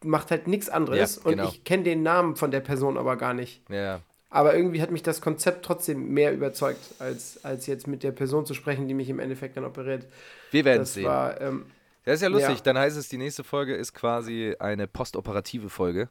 [0.04, 1.18] macht halt nichts anderes.
[1.24, 1.44] Ja, genau.
[1.44, 3.62] Und ich kenne den Namen von der Person aber gar nicht.
[3.70, 4.02] Ja.
[4.30, 8.46] Aber irgendwie hat mich das Konzept trotzdem mehr überzeugt, als, als jetzt mit der Person
[8.46, 10.06] zu sprechen, die mich im Endeffekt dann operiert.
[10.52, 11.06] Wir werden es sehen.
[11.06, 11.66] War, ähm,
[12.06, 12.62] Ja, ist ja lustig.
[12.62, 16.10] Dann heißt es, die nächste Folge ist quasi eine postoperative Folge.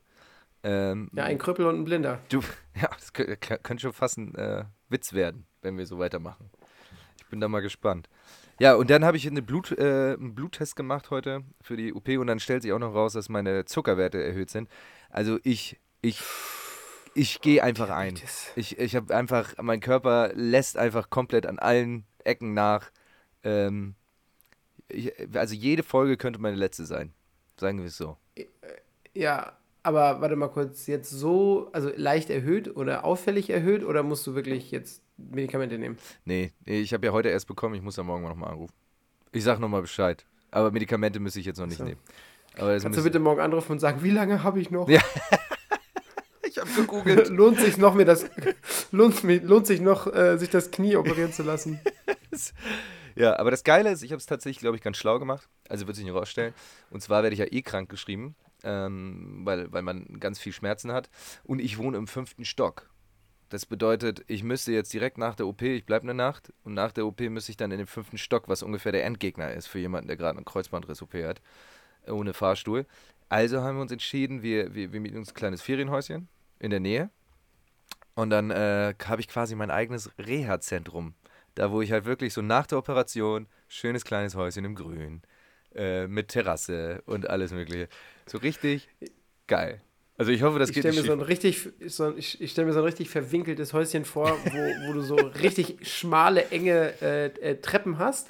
[0.63, 2.21] Ähm, Ja, ein Krüppel und ein Blinder.
[2.29, 2.41] Du,
[2.81, 6.51] ja, das könnte schon fast ein äh, Witz werden, wenn wir so weitermachen.
[7.19, 8.09] Ich bin da mal gespannt.
[8.61, 12.09] Ja, und dann habe ich eine Blut, äh, einen Bluttest gemacht heute für die OP
[12.09, 14.69] und dann stellt sich auch noch raus, dass meine Zuckerwerte erhöht sind.
[15.11, 16.21] Also ich, ich,
[17.15, 18.19] ich gehe einfach ein.
[18.57, 22.91] Ich, ich habe einfach, mein Körper lässt einfach komplett an allen Ecken nach.
[23.45, 23.95] Ähm,
[24.89, 27.13] ich, also jede Folge könnte meine letzte sein.
[27.61, 28.17] Sagen wir es so.
[29.15, 34.27] Ja, aber warte mal kurz, jetzt so, also leicht erhöht oder auffällig erhöht oder musst
[34.27, 35.99] du wirklich jetzt Medikamente nehmen?
[36.25, 38.73] Nee, nee, ich habe ja heute erst bekommen, ich muss ja morgen nochmal anrufen.
[39.33, 40.25] Ich sag nochmal Bescheid.
[40.51, 41.85] Aber Medikamente müsste ich jetzt noch nicht So.
[41.85, 42.01] nehmen.
[42.57, 44.89] Aber Kannst du bitte morgen anrufen und sagen, wie lange habe ich noch?
[44.89, 45.01] Ja.
[46.43, 47.29] Ich habe gegoogelt.
[47.29, 48.25] lohnt sich noch mir das
[48.91, 51.79] lohnt, lohnt sich noch äh, sich das Knie operieren zu lassen?
[53.15, 55.49] Ja, aber das Geile ist, ich habe es tatsächlich, glaube ich, ganz schlau gemacht.
[55.69, 56.55] Also wird sich nicht rausstellen.
[56.91, 60.93] Und zwar werde ich ja eh krank geschrieben, ähm, weil, weil man ganz viel Schmerzen
[60.93, 61.11] hat.
[61.45, 62.91] Und ich wohne im fünften Stock.
[63.49, 66.93] Das bedeutet, ich müsste jetzt direkt nach der OP, ich bleibe eine Nacht, und nach
[66.93, 69.79] der OP müsste ich dann in den fünften Stock, was ungefähr der Endgegner ist für
[69.79, 71.41] jemanden, der gerade einen Kreuzbandriss-OP hat,
[72.07, 72.87] ohne Fahrstuhl.
[73.31, 76.81] Also haben wir uns entschieden, wir, wir, wir mieten uns ein kleines Ferienhäuschen in der
[76.81, 77.11] Nähe.
[78.15, 81.15] Und dann äh, habe ich quasi mein eigenes Reha-Zentrum.
[81.55, 85.23] Da, wo ich halt wirklich so nach der Operation, schönes kleines Häuschen im Grün,
[85.75, 87.89] äh, mit Terrasse und alles Mögliche.
[88.27, 88.89] So richtig
[89.47, 89.81] geil.
[90.19, 92.41] Also ich hoffe, das Ich geht stelle mir nicht so ein richtig, so ein, ich,
[92.41, 96.51] ich stell mir so ein richtig verwinkeltes Häuschen vor, wo, wo du so richtig schmale,
[96.51, 98.29] enge äh, äh, Treppen hast.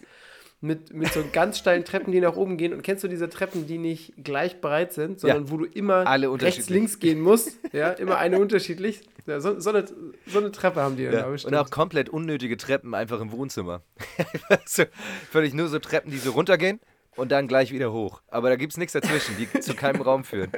[0.60, 2.72] Mit, mit so ganz steilen Treppen, die nach oben gehen.
[2.72, 6.04] Und kennst du diese Treppen, die nicht gleich breit sind, sondern wo du immer
[6.42, 7.52] rechts, links gehen musst?
[7.72, 9.02] Ja, immer eine unterschiedlich.
[9.26, 9.84] Ja, so, so, eine,
[10.26, 11.26] so eine Treppe haben die Ja.
[11.26, 13.82] aber Und auch komplett unnötige Treppen einfach im Wohnzimmer.
[14.66, 14.82] so,
[15.30, 16.80] völlig nur so Treppen, die so runtergehen
[17.18, 18.22] und dann gleich wieder hoch.
[18.28, 20.50] Aber da gibt es nichts dazwischen, die zu keinem Raum führen.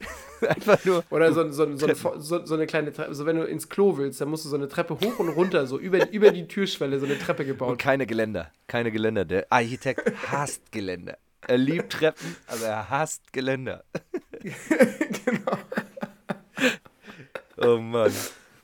[0.48, 1.04] einfach nur.
[1.10, 3.14] Oder so, so, so, eine, so, eine kleine Treppe.
[3.14, 5.66] So, wenn du ins Klo willst, dann musst du so eine Treppe hoch und runter,
[5.66, 7.78] so über, über die Türschwelle, so eine Treppe Und gebaut.
[7.78, 8.50] keine Geländer.
[8.66, 9.24] Keine Geländer.
[9.24, 11.18] Der Architekt hasst Geländer.
[11.46, 13.84] Er liebt Treppen, aber er hasst Geländer.
[14.40, 15.58] genau.
[17.58, 18.12] Oh Mann.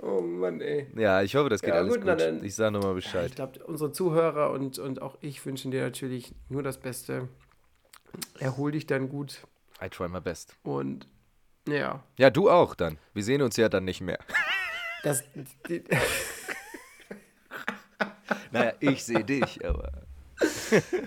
[0.05, 0.89] Oh Mann, ey.
[0.97, 2.21] Ja, ich hoffe, das geht Ja, alles gut, gut.
[2.21, 3.31] dann- Ich sage nochmal Ja, Bescheid.
[3.31, 7.29] ich glaube, unsere Zuhörer und, und auch ich wünschen dir natürlich nur das Beste.
[8.41, 9.47] Erhol dich dann gut
[9.83, 10.57] I try my best.
[10.65, 11.07] und
[11.69, 12.99] ja, Ja, du auch dann.
[13.15, 14.19] Wir sehen uns ja dann nicht mehr.
[15.05, 15.23] das,
[15.69, 15.85] die,
[18.51, 19.91] Naja, ich sehe dich, aber.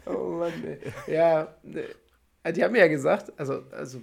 [0.06, 0.80] oh Mann, ey.
[1.14, 4.02] ja, die haben mir ja gesagt, also, also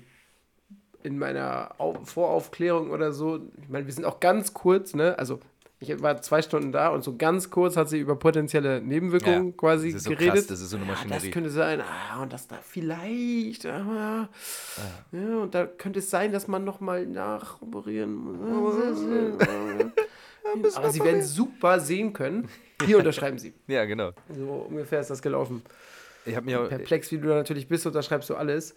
[1.04, 5.40] in meiner Au Voraufklärung oder so, ich meine, wir sind auch ganz kurz, ne, also
[5.80, 9.52] ich war zwei Stunden da und so ganz kurz hat sie über potenzielle Nebenwirkungen Ja,
[9.56, 10.34] quasi Das ist so geredet.
[10.34, 11.30] krass, das ist so eine Ah, das Maschinerie.
[11.32, 14.28] könnte sein, ah, und das da vielleicht, aber,
[15.10, 18.98] ja, und da könnte es sein, dass man nochmal nachoperieren muss.
[20.76, 22.48] aber sie werden super sehen können.
[22.84, 23.52] Hier unterschreiben sie.
[23.66, 24.12] Ja, genau.
[24.28, 25.62] So ungefähr ist das gelaufen.
[26.24, 26.68] Ich habe mir auch.
[26.68, 28.74] Perplex, wie du da natürlich bist, unterschreibst du alles.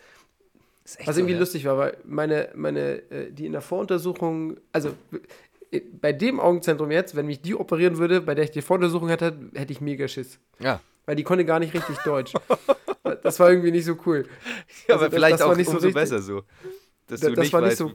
[0.85, 1.39] Was so, irgendwie ne?
[1.39, 4.89] lustig war, weil meine, meine, äh, die in der Voruntersuchung, also
[5.71, 9.09] äh, bei dem Augenzentrum jetzt, wenn mich die operieren würde, bei der ich die Voruntersuchung
[9.09, 10.39] hatte, hätte ich mega Schiss.
[10.59, 12.33] Ja, Weil die konnte gar nicht richtig Deutsch.
[13.21, 14.25] Das war irgendwie nicht so cool.
[14.87, 15.93] ja Also aber das- vielleicht das auch nicht so richtig.
[15.93, 16.41] besser so.
[17.07, 17.89] Dass Da- du das nicht war nicht weißt, so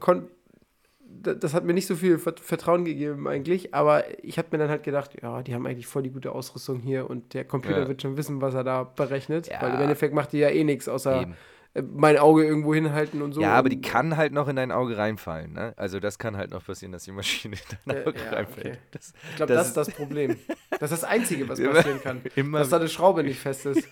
[1.23, 4.71] das hat mir nicht so viel Vert- Vertrauen gegeben eigentlich, aber ich habe mir dann
[4.71, 7.89] halt gedacht, ja, die haben eigentlich voll die gute Ausrüstung hier und der Computer Ja.
[7.89, 9.61] wird schon wissen, was er da berechnet, Ja.
[9.63, 11.35] weil im Endeffekt macht die ja eh nichts, außer Eben.
[11.75, 13.41] Äh, mein Auge irgendwo hinhalten und so.
[13.41, 15.75] Ja, aber die kann halt noch in dein Auge reinfallen, ne?
[15.77, 18.67] Also das kann halt noch passieren, dass die Maschine in dein Ja, Auge ja, reinfällt.
[18.67, 18.79] okay.
[18.93, 20.37] Das, Ich glaube, das das, ist das Problem.
[20.71, 22.23] Das ist das Einzige, was passieren kann.
[22.37, 23.87] immer Dass da eine Schraube nicht fest ist.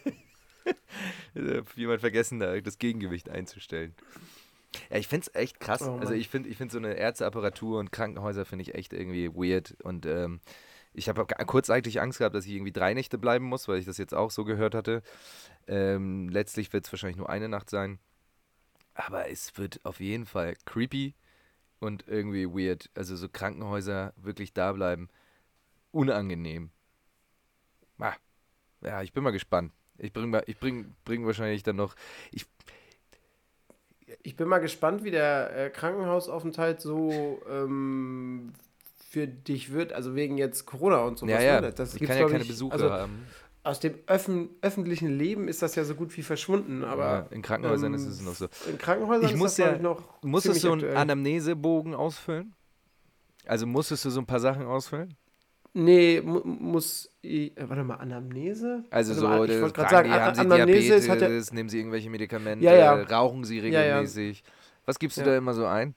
[1.34, 3.94] äh, jemand vergessen, da das Gegengewicht einzustellen.
[4.90, 5.82] Ja, ich finde es echt krass.
[5.82, 9.30] Oh also ich finde ich find so eine Ärzteapparatur und Krankenhäuser finde ich echt irgendwie
[9.34, 9.76] weird.
[9.82, 10.40] Und ähm,
[10.92, 13.86] ich habe kurz eigentlich Angst gehabt, dass ich irgendwie drei Nächte bleiben muss, weil ich
[13.86, 15.02] das jetzt auch so gehört hatte.
[15.68, 17.98] Ähm, letztlich wird es wahrscheinlich nur eine Nacht sein.
[18.94, 21.14] Aber es wird auf jeden Fall creepy
[21.78, 22.90] und irgendwie weird.
[22.94, 25.08] Also so Krankenhäuser wirklich da bleiben.
[25.92, 26.70] Unangenehm.
[27.98, 28.14] Ah,
[28.80, 29.72] ja, ich bin mal gespannt.
[29.98, 31.94] Ich bringe ich bring, bring wahrscheinlich dann noch.
[32.30, 32.46] Ich,
[34.22, 38.52] Ich bin mal gespannt, wie der äh, Krankenhausaufenthalt so ähm,
[39.08, 39.92] für dich wird.
[39.92, 41.34] Also wegen jetzt Corona und sowas.
[41.34, 41.72] ja, ja, ne?
[41.72, 43.26] Das ich kann ja keine Besuche also haben.
[43.68, 46.84] Aus dem öffn öffentlichen Leben ist das ja so gut wie verschwunden.
[46.84, 48.46] Aber ja, in Krankenhäusern ähm, ist es noch so.
[48.66, 50.96] in Krankenhäusern Ich muss das, ja- ich, noch Musstest ziemlich du einen aktuell.
[50.96, 52.54] Anamnesebogen ausfüllen?
[53.44, 55.14] Also musstest du so ein paar Sachen ausfüllen?
[55.74, 57.10] Nee, mu muss.
[57.22, 58.84] Äh, warte mal, Anamnese?
[58.88, 61.68] Also warte so, ich äh, wollte gerade sagen, haben Sie Anamnese Diabetes, hat ja, nehmen
[61.68, 63.02] Sie irgendwelche Medikamente, Ja, ja.
[63.02, 64.44] rauchen Sie regelmäßig.
[64.86, 65.94] Was gibst du da immer so ein?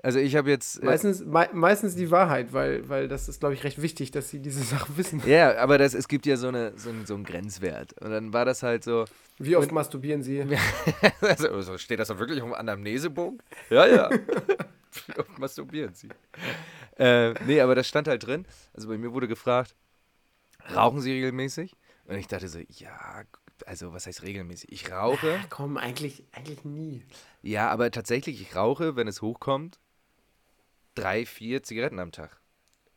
[0.00, 0.80] Also ich habe jetzt...
[0.80, 4.30] Äh, meistens, mei meistens die Wahrheit, weil, weil das ist, glaube ich, recht wichtig, dass
[4.30, 5.22] sie diese Sachen wissen.
[5.26, 7.94] ja, aber das, es gibt ja so, eine, so, einen, so einen Grenzwert.
[8.00, 9.06] Und dann war das halt so...
[9.38, 10.42] Wie oft masturbieren sie?
[11.20, 13.42] also, also steht das doch wirklich auf dem Anamnesebogen?
[13.70, 14.10] Ja, ja.
[15.06, 16.08] Wie oft masturbieren Sie?
[16.96, 18.46] Äh, nee, aber das stand halt drin.
[18.74, 19.76] Also bei mir wurde gefragt,
[20.74, 21.74] rauchen Sie regelmäßig?
[22.06, 23.24] Und ich dachte so, ja,
[23.66, 24.72] also was heißt regelmäßig?
[24.72, 27.04] Ich rauche, Komm, eigentlich, eigentlich nie.
[27.42, 29.78] ja, aber tatsächlich, ich rauche, wenn es hochkommt,
[31.00, 32.40] drei, vier Zigaretten am Tag.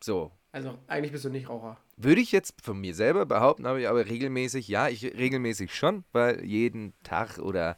[0.02, 0.32] So.
[0.52, 1.78] Also, eigentlich bist du nicht Raucher.
[1.96, 6.44] Würde ich jetzt von mir selber behaupten, aber, aber regelmäßig, ja, ich regelmäßig schon, weil
[6.44, 7.78] jeden Tag oder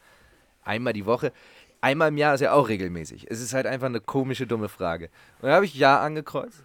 [0.64, 1.32] einmal die Woche,
[1.82, 3.30] einmal im Jahr ist ja auch regelmäßig.
[3.30, 5.10] Es ist halt einfach eine komische, dumme Frage.
[5.40, 6.64] Und dann habe ich Ja angekreuzt.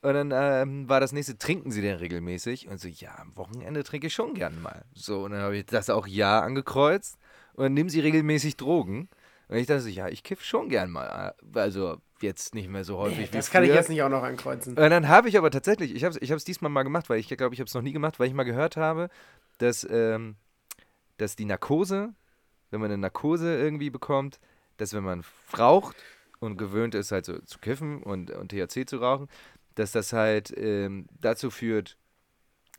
[0.00, 2.68] Und dann ähm, war das nächste, trinken Sie denn regelmäßig?
[2.68, 4.84] Und so, ja, am Wochenende trinke ich schon gern mal.
[4.94, 7.18] So, und dann habe ich das auch Ja angekreuzt.
[7.54, 9.08] Und dann nehmen Sie regelmäßig Drogen?
[9.48, 11.34] Und ich dachte so, ja, ich kiff schon gern mal.
[11.54, 13.78] Also jetzt nicht mehr so häufig Nee, das kann ich früher.
[13.78, 14.76] jetzt nicht auch noch ankreuzen.
[14.76, 17.18] Und dann habe ich aber tatsächlich, ich habe es ich hab's diesmal mal gemacht, weil
[17.18, 19.08] ich glaube, ich habe es noch nie gemacht, weil ich mal gehört habe,
[19.58, 20.36] dass, ähm,
[21.16, 22.14] dass die Narkose,
[22.70, 24.40] wenn man eine Narkose irgendwie bekommt,
[24.76, 25.24] dass wenn man
[25.58, 25.96] raucht
[26.40, 29.28] und gewöhnt ist, halt so zu kiffen und, und THC zu rauchen,
[29.74, 31.96] dass das halt ähm, dazu führt,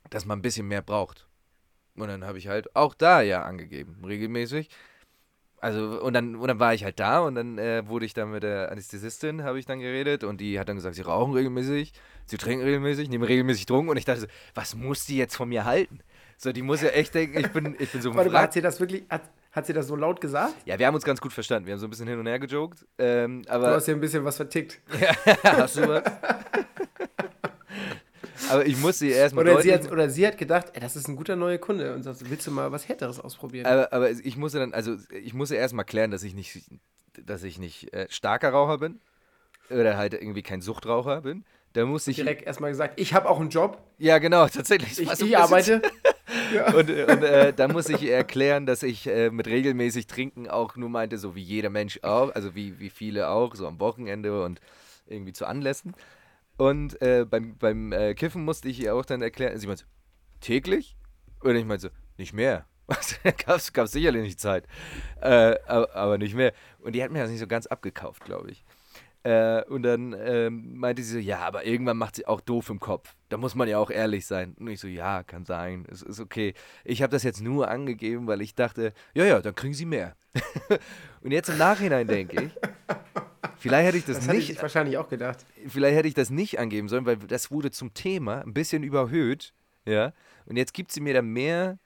[0.10, 1.28] dass man ein bisschen mehr braucht.
[1.96, 4.70] Und dann habe ich halt auch da ja angegeben, regelmäßig.
[5.62, 8.32] Also, und dann, und dann war ich halt da und dann äh, wurde ich dann
[8.32, 11.92] mit der Anästhesistin, habe ich dann geredet und die hat dann gesagt, sie rauchen regelmäßig,
[12.26, 15.50] sie trinken regelmäßig, nehmen regelmäßig Drogen und ich dachte so, was muss die jetzt von
[15.50, 16.00] mir halten?
[16.38, 18.62] So, die muss ja echt denken, ich bin, ich bin so Warte mal, hat sie
[18.62, 20.56] das wirklich, hat, hat sie das so laut gesagt?
[20.66, 22.40] Ja, wir haben uns ganz gut verstanden, wir haben so ein bisschen hin und her
[22.40, 24.80] gejoked, ähm, Du aber hast hier ein bisschen was vertickt.
[25.44, 26.04] hast du was?
[28.50, 31.08] aber ich musste ihr erstmal Oder sie, hat, oder sie hat gedacht, ey, das ist
[31.08, 33.66] ein guter neuer Kunde und sagt, willst du mal was Härteres ausprobieren?
[33.66, 36.62] Aber, aber ich musste dann, also ich musste erstmal klären, dass ich nicht,
[37.26, 39.00] dass ich nicht äh, starker Raucher bin
[39.70, 41.46] oder halt irgendwie kein Suchtraucher bin.
[41.74, 42.18] Da musste ich.
[42.18, 45.00] Direkt erstmal gesagt, ich habe auch einen Job, Ja, genau, tatsächlich.
[45.00, 45.82] Ich, ich arbeite.
[46.54, 46.74] ja.
[46.74, 50.76] Und, und äh, da muss ich ihr erklären, dass ich äh, mit regelmäßig trinken auch
[50.76, 54.44] nur meinte, so wie jeder Mensch auch, also wie, wie viele auch, so am Wochenende
[54.44, 54.60] und
[55.08, 55.94] irgendwie zu Anlässen.
[56.60, 59.86] Und äh, beim, beim äh, Kiffen musste ich ihr auch dann erklären, sie meinte,
[60.42, 60.98] täglich?
[61.40, 62.66] Und ich meinte nicht mehr.
[63.46, 64.66] gab's, gab's sicherlich nicht Zeit.
[65.22, 66.52] Äh, aber, aber nicht mehr.
[66.80, 68.66] Und die hat mir das nicht so ganz abgekauft, glaube ich.
[69.24, 72.82] Äh, und dann ähm, meinte sie so, ja, aber irgendwann macht sie auch doof im
[72.82, 73.16] Kopf.
[73.30, 74.54] Da muss man ja auch ehrlich sein.
[74.60, 76.54] Und ich so, ja, kann sein, es ist okay.
[76.84, 80.18] Ich habe das jetzt nur angegeben, weil ich dachte, ja, ja, dann kriegen sie mehr.
[81.22, 82.52] und jetzt im Nachhinein denke ich,
[83.60, 85.46] vielleicht hätte ich das, Das nicht ich wahrscheinlich auch gedacht.
[85.68, 89.54] vielleicht hätte ich das nicht angeben sollen, weil das wurde zum Thema ein bisschen überhöht,
[89.86, 90.14] ja.
[90.46, 91.78] Und jetzt gibt sie mir da mehr,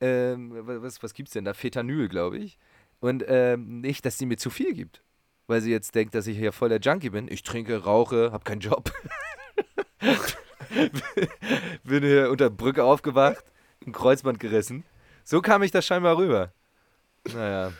[0.00, 1.52] ähm, wa- was, was gibt's denn da?
[1.54, 2.58] Fetanyl, glaube ich.
[3.00, 5.02] Und ähm, nicht, dass sie mir zu viel gibt.
[5.46, 7.26] Weil sie jetzt denkt, dass ich hier voll der Junkie bin.
[7.28, 8.92] Ich trinke, rauche, habe keinen Job.
[11.84, 13.44] bin hier unter Brücke aufgewacht,
[13.86, 14.84] ein Kreuzband gerissen.
[15.24, 16.52] So kam ich da scheinbar rüber.
[17.32, 17.72] Naja.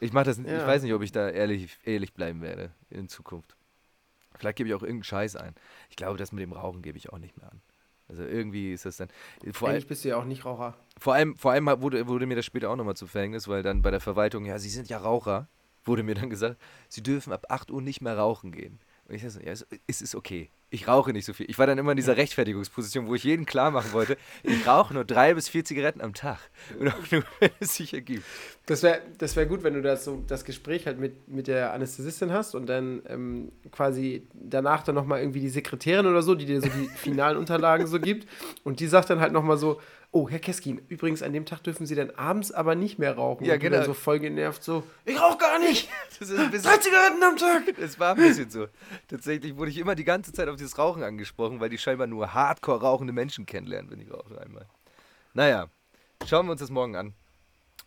[0.00, 0.66] Ich mach das, ich Ja.
[0.66, 3.56] weiß nicht, ob ich da ehrlich, ehrlich bleiben werde in Zukunft.
[4.38, 5.54] Vielleicht gebe ich auch irgendeinen Scheiß ein.
[5.90, 7.60] Ich glaube, das mit dem Rauchen gebe ich auch nicht mehr an.
[8.08, 9.08] Also irgendwie ist das dann.
[9.52, 10.76] Vor, Eigentlich bist du ja auch nicht Raucher.
[10.98, 13.82] vor allem, vor allem wurde, wurde mir das später auch nochmal zu Verhängnis, weil dann
[13.82, 15.46] bei der Verwaltung, ja, Sie sind ja Raucher,
[15.84, 18.80] wurde mir dann gesagt, Sie dürfen ab 8 Uhr nicht mehr rauchen gehen.
[19.06, 19.52] Und ich dachte, so, ja,
[19.86, 20.50] es ist okay.
[20.72, 21.50] Ich rauche nicht so viel.
[21.50, 24.94] Ich war dann immer in dieser Rechtfertigungsposition, wo ich jedem klar machen wollte, ich rauche
[24.94, 26.38] nur drei bis vier Zigaretten am Tag.
[26.78, 28.24] Und auch nur, wenn es sich ergibt.
[28.66, 31.72] Das wäre das wär gut, wenn du das, so, das Gespräch halt mit, mit der
[31.72, 36.46] Anästhesistin hast und dann ähm, quasi danach dann nochmal irgendwie die Sekretärin oder so, die
[36.46, 38.28] dir so die finalen Unterlagen so gibt.
[38.62, 39.80] Und die sagt dann halt nochmal so,
[40.12, 43.44] oh, Herr Keskin, übrigens an dem Tag dürfen Sie dann abends aber nicht mehr rauchen.
[43.44, 43.76] Ja, und genau.
[43.76, 45.88] Dann so voll genervt so, ich rauche gar nicht.
[46.18, 47.78] Das ist ein bisschen, Drei Zigaretten am Tag.
[47.78, 48.66] Es war ein bisschen so.
[49.08, 52.34] Tatsächlich wurde ich immer die ganze Zeit auf dieses Rauchen angesprochen, weil die scheinbar nur
[52.34, 54.66] hardcore rauchende Menschen kennenlernen, wenn die rauchen einmal.
[55.32, 55.68] Naja,
[56.26, 57.14] schauen wir uns das morgen an.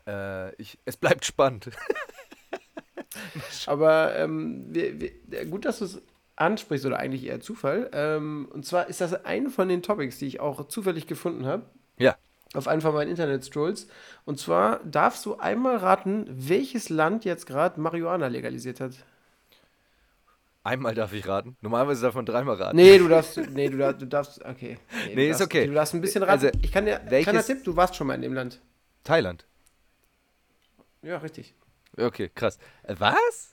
[0.07, 1.69] Äh, ich, es bleibt spannend.
[3.67, 6.01] Aber ähm, wir, wir, gut, dass du es
[6.35, 7.91] ansprichst, oder eigentlich eher Zufall.
[7.93, 11.69] Ähm, und zwar ist das ein von den Topics, die ich auch zufällig gefunden habe.
[12.53, 13.87] Auf einen von meinen Internet-Strolls.
[14.25, 18.93] Und zwar darfst du einmal raten, welches Land jetzt gerade Marihuana legalisiert hat.
[20.63, 21.57] Einmal darf ich raten.
[21.61, 22.77] Normalerweise darf man dreimal raten.
[22.77, 24.77] Nee, du darfst, nee, du darfst, du darfst okay.
[25.13, 25.67] Nee, ist darfst, okay.
[25.67, 26.45] Du darfst ein bisschen raten.
[26.45, 28.61] Also, ich kann dir, welches- kleiner Tipp, du warst schon mal in dem Land.
[29.03, 29.45] Thailand.
[31.01, 31.53] Ja, richtig.
[31.97, 32.57] Okay, krass.
[32.83, 33.52] Äh, was?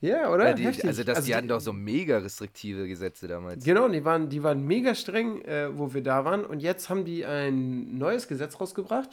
[0.00, 0.50] Ja, oder?
[0.50, 3.64] Äh, die, also, das, die die- hatten doch so mega restriktive Gesetze damals.
[3.64, 6.44] Genau, die waren, die waren mega streng, äh, wo wir da waren.
[6.44, 9.10] Und jetzt haben die ein neues Gesetz rausgebracht,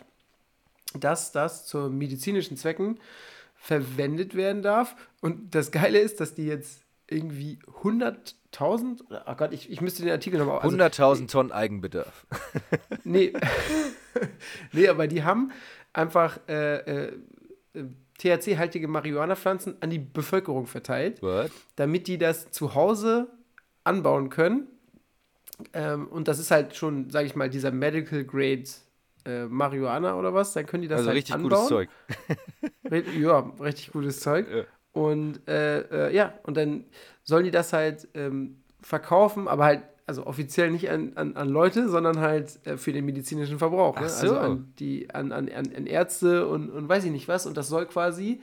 [0.99, 2.99] dass das zu medizinischen Zwecken
[3.55, 4.95] verwendet werden darf.
[5.21, 10.03] Und das Geile ist, dass die jetzt irgendwie 100.000, oder- oh Gott, ich, ich müsste
[10.03, 10.59] den Artikel nochmal...
[10.59, 12.25] also- 100.000 Tonnen Eigenbedarf.
[13.05, 13.33] Nee.
[14.73, 15.51] nee, aber die haben
[15.93, 17.17] einfach äh, äh,
[18.23, 21.51] THC-haltige Marihuana-Pflanzen an die Bevölkerung verteilt, What?
[21.75, 23.27] damit die das zu Hause
[23.83, 24.67] anbauen können.
[25.73, 28.63] Ähm, und das ist halt schon, sage ich mal, dieser Medical Grade
[29.25, 30.53] äh, Marihuana oder was.
[30.53, 31.49] Dann können die das Also halt richtig anbauen.
[31.51, 31.89] gutes Zeug.
[33.19, 34.47] Ja, richtig gutes Zeug.
[34.49, 34.63] Ja.
[34.93, 36.85] Und äh, äh, ja, und dann
[37.23, 41.89] sollen die das halt ähm, verkaufen, aber halt, also offiziell nicht an, an, an Leute,
[41.89, 43.95] sondern halt äh, für den medizinischen Verbrauch.
[43.95, 44.05] Ne?
[44.05, 44.27] Ach so.
[44.27, 47.45] Also an, die, an, an, an Ärzte und, und weiß ich nicht was.
[47.45, 48.41] Und das soll quasi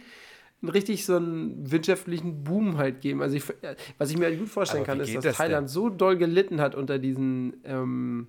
[0.63, 3.23] einen richtig so einen wirtschaftlichen Boom halt geben.
[3.23, 5.91] Also ich, äh, was ich mir halt gut vorstellen kann, ist, dass das Thailand so
[5.91, 8.29] doll gelitten hat unter diesen ähm,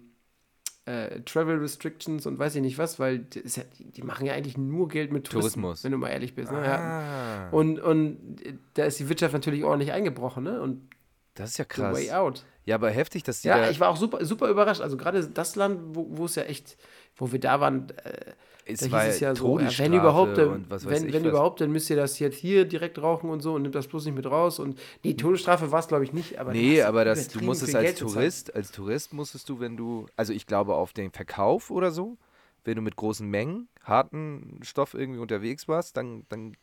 [0.86, 4.88] äh, Travel Restrictions und weiß ich nicht was, weil ja, die, machen ja eigentlich nur
[4.88, 5.84] Geld mit Touristen, Tourismus.
[5.84, 6.52] wenn du mal ehrlich bist.
[6.52, 6.64] Ne?
[6.64, 6.78] Ja.
[6.78, 10.62] Ah, Und, und äh, da ist die Wirtschaft natürlich ordentlich eingebrochen, ne?
[10.62, 10.90] Und
[11.36, 11.96] das ist ja the krass.
[11.96, 12.44] way out.
[12.66, 14.82] Ja, aber heftig, dass die Ja, da, ich war auch super, super überrascht.
[14.82, 16.78] Also gerade das Land, wo, es ja echt,
[17.16, 18.34] wo wir da waren, äh,
[18.66, 20.92] es da war hieß es ja so, ja, Todesstrafe wenn überhaupt, dann, und was weiß
[20.92, 23.64] wenn, ich wenn überhaupt, dann müsst ihr das jetzt hier direkt rauchen und so und
[23.64, 24.60] nimmt das bloß nicht mit raus.
[24.60, 26.38] Und nee, Todesstrafe war es, glaube ich, nicht.
[26.38, 28.00] Aber Nee, aber das, du musstest als Geld.
[28.00, 32.18] Tourist, als Tourist musstest du, wenn du, also ich glaube auf den Verkauf oder so,
[32.64, 36.56] wenn du mit großen Mengen harten Stoff irgendwie unterwegs warst, dann, dann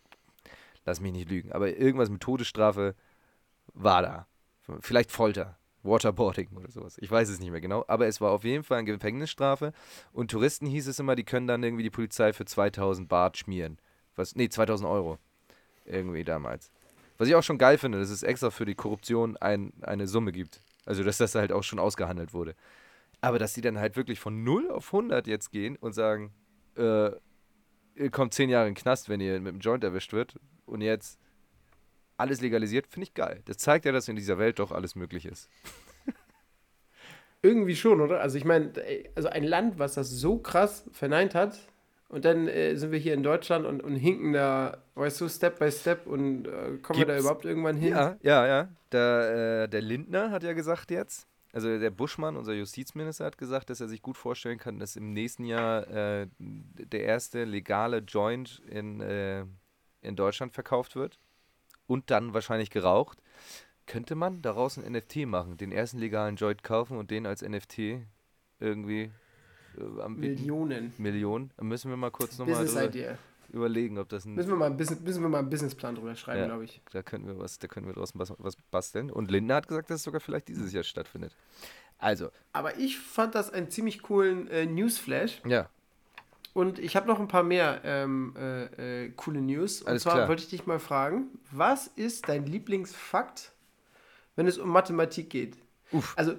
[0.85, 2.95] lass mich nicht lügen, aber irgendwas mit Todesstrafe
[3.75, 4.27] war da.
[4.81, 6.99] Vielleicht Folter, Waterboarding oder sowas.
[6.99, 9.73] Ich weiß es nicht mehr genau, aber es war auf jeden Fall eine Gefängnisstrafe
[10.13, 13.79] und Touristen hieß es immer, die können dann irgendwie die Polizei für 2000 Baht schmieren.
[14.17, 15.19] Was, nee, 2000 Euro.
[15.85, 16.71] Irgendwie damals.
[17.17, 20.33] Was ich auch schon geil finde, dass es extra für die Korruption ein, eine Summe
[20.33, 20.61] gibt.
[20.85, 22.55] Also, dass das halt auch schon ausgehandelt wurde.
[23.21, 26.33] Aber dass die dann halt wirklich von 0 auf 100 jetzt gehen und sagen,
[26.77, 27.11] äh,
[27.97, 30.81] ihr kommt 10 Jahre in den Knast, wenn ihr mit dem Joint erwischt wird und
[30.81, 31.19] jetzt
[32.19, 33.41] alles legalisiert, finde ich geil.
[33.47, 35.49] Das zeigt ja, dass in dieser Welt doch alles möglich ist.
[37.41, 38.21] Irgendwie schon, oder?
[38.21, 41.59] Also ich meine, ey, also ein Land, was das so krass verneint hat,
[42.09, 45.59] und dann äh, sind wir hier in Deutschland und, und hinken da, weißt du, Step
[45.59, 47.91] by Step und äh, kommen wir da Gibt's- überhaupt irgendwann hin?
[47.91, 48.69] Ja, ja, ja.
[48.93, 53.69] Der, äh, der Lindner hat ja gesagt jetzt, also der Buschmann, unser Justizminister, hat gesagt,
[53.69, 58.63] dass er sich gut vorstellen kann, dass im nächsten Jahr äh, der erste legale Joint
[58.71, 59.45] in, äh,
[60.01, 61.19] in Deutschland verkauft wird
[61.89, 63.19] und dann wahrscheinlich geraucht.
[63.87, 67.79] Könnte man daraus ein NFT machen, den ersten legalen Joint kaufen und den als NFT
[68.61, 69.11] irgendwie
[69.79, 70.09] äh?
[70.09, 70.93] Millionen.
[70.99, 71.51] Millionen.
[71.61, 72.67] Müssen wir mal kurz nochmal
[73.51, 76.15] überlegen, ob das ein Müssen wir mal, ein Business, müssen wir mal einen Businessplan drüber
[76.15, 76.47] schreiben, Ja.
[76.47, 76.83] glaube ich.
[76.93, 79.11] da können wir was, da können wir draus was, was basteln.
[79.11, 81.35] Und Linda hat gesagt, dass es sogar vielleicht dieses Jahr stattfindet.
[81.97, 85.41] Also, Aber ich fand das einen ziemlich coolen äh, Newsflash.
[85.47, 85.69] ja,
[86.55, 89.83] Und ich habe noch ein paar mehr ähm, äh, äh, coole News.
[89.83, 90.29] Und Alles zwar klar.
[90.29, 93.53] wollte ich dich mal fragen, was ist dein Lieblingsfakt,
[94.37, 95.57] wenn es um Mathematik geht?
[95.93, 96.15] Uff.
[96.17, 96.35] Also,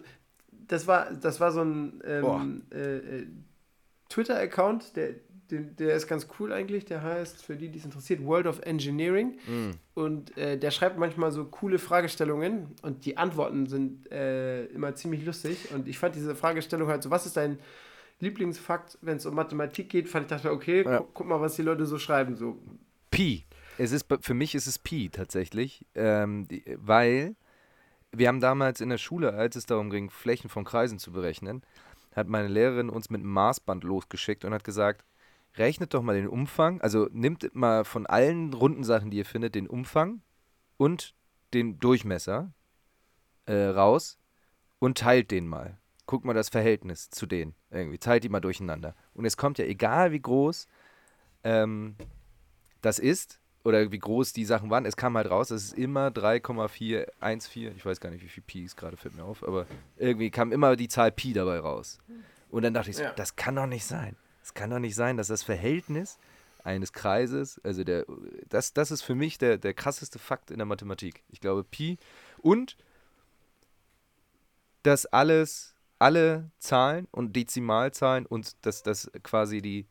[0.51, 3.27] das war, das war so ein ähm, äh, äh,
[4.09, 5.15] Twitter-Account, der,
[5.49, 6.85] der, der ist ganz cool eigentlich.
[6.85, 9.37] Der heißt, für die, die es interessiert, World of Engineering.
[9.47, 9.71] Mm.
[9.95, 15.25] Und äh, der schreibt manchmal so coole Fragestellungen und die Antworten sind äh, immer ziemlich
[15.25, 15.71] lustig.
[15.73, 17.57] Und ich fand diese Fragestellung halt so, was ist dein
[18.19, 20.99] Lieblingsfakt, wenn es um Mathematik geht, fand ich dachte, okay, Ja.
[20.99, 22.35] gu guck mal, was die Leute so schreiben.
[22.35, 22.61] So,
[23.11, 23.45] Pi.
[23.77, 27.35] Es ist, für mich ist es Pi tatsächlich, ähm, weil
[28.11, 31.63] wir haben damals in der Schule, als es darum ging, Flächen von Kreisen zu berechnen,
[32.13, 35.05] hat meine Lehrerin uns mit einem Maßband losgeschickt und hat gesagt,
[35.55, 39.55] rechnet doch mal den Umfang, also nimmt mal von allen runden Sachen, die ihr findet,
[39.55, 40.21] den Umfang
[40.77, 41.13] und
[41.53, 42.51] den Durchmesser
[43.45, 44.17] äh, raus
[44.79, 45.77] und teilt den mal.
[46.09, 48.95] Guckt mal das Verhältnis zu denen irgendwie, teilt die mal durcheinander.
[49.13, 50.67] Und es kommt ja, egal wie groß
[51.43, 51.95] ähm,
[52.81, 56.09] das ist oder wie groß die Sachen waren, es kam halt raus, es ist immer
[56.09, 57.75] 3,414.
[57.75, 59.67] Ich weiß gar nicht, wie viel Pi ist gerade, fällt mir auf, aber
[59.97, 61.99] irgendwie kam immer die Zahl Pi dabei raus.
[62.49, 63.13] Und dann dachte ich so, Ja.
[63.13, 64.15] das kann doch nicht sein.
[64.41, 66.17] Es kann doch nicht sein, dass das Verhältnis
[66.63, 68.07] eines Kreises, also der,
[68.49, 71.21] das, das ist für mich der, der krasseste Fakt in der Mathematik.
[71.29, 71.99] Ich glaube, Pi
[72.39, 72.77] und
[74.81, 79.85] dass alles, alle Zahlen und Dezimalzahlen und dass das quasi die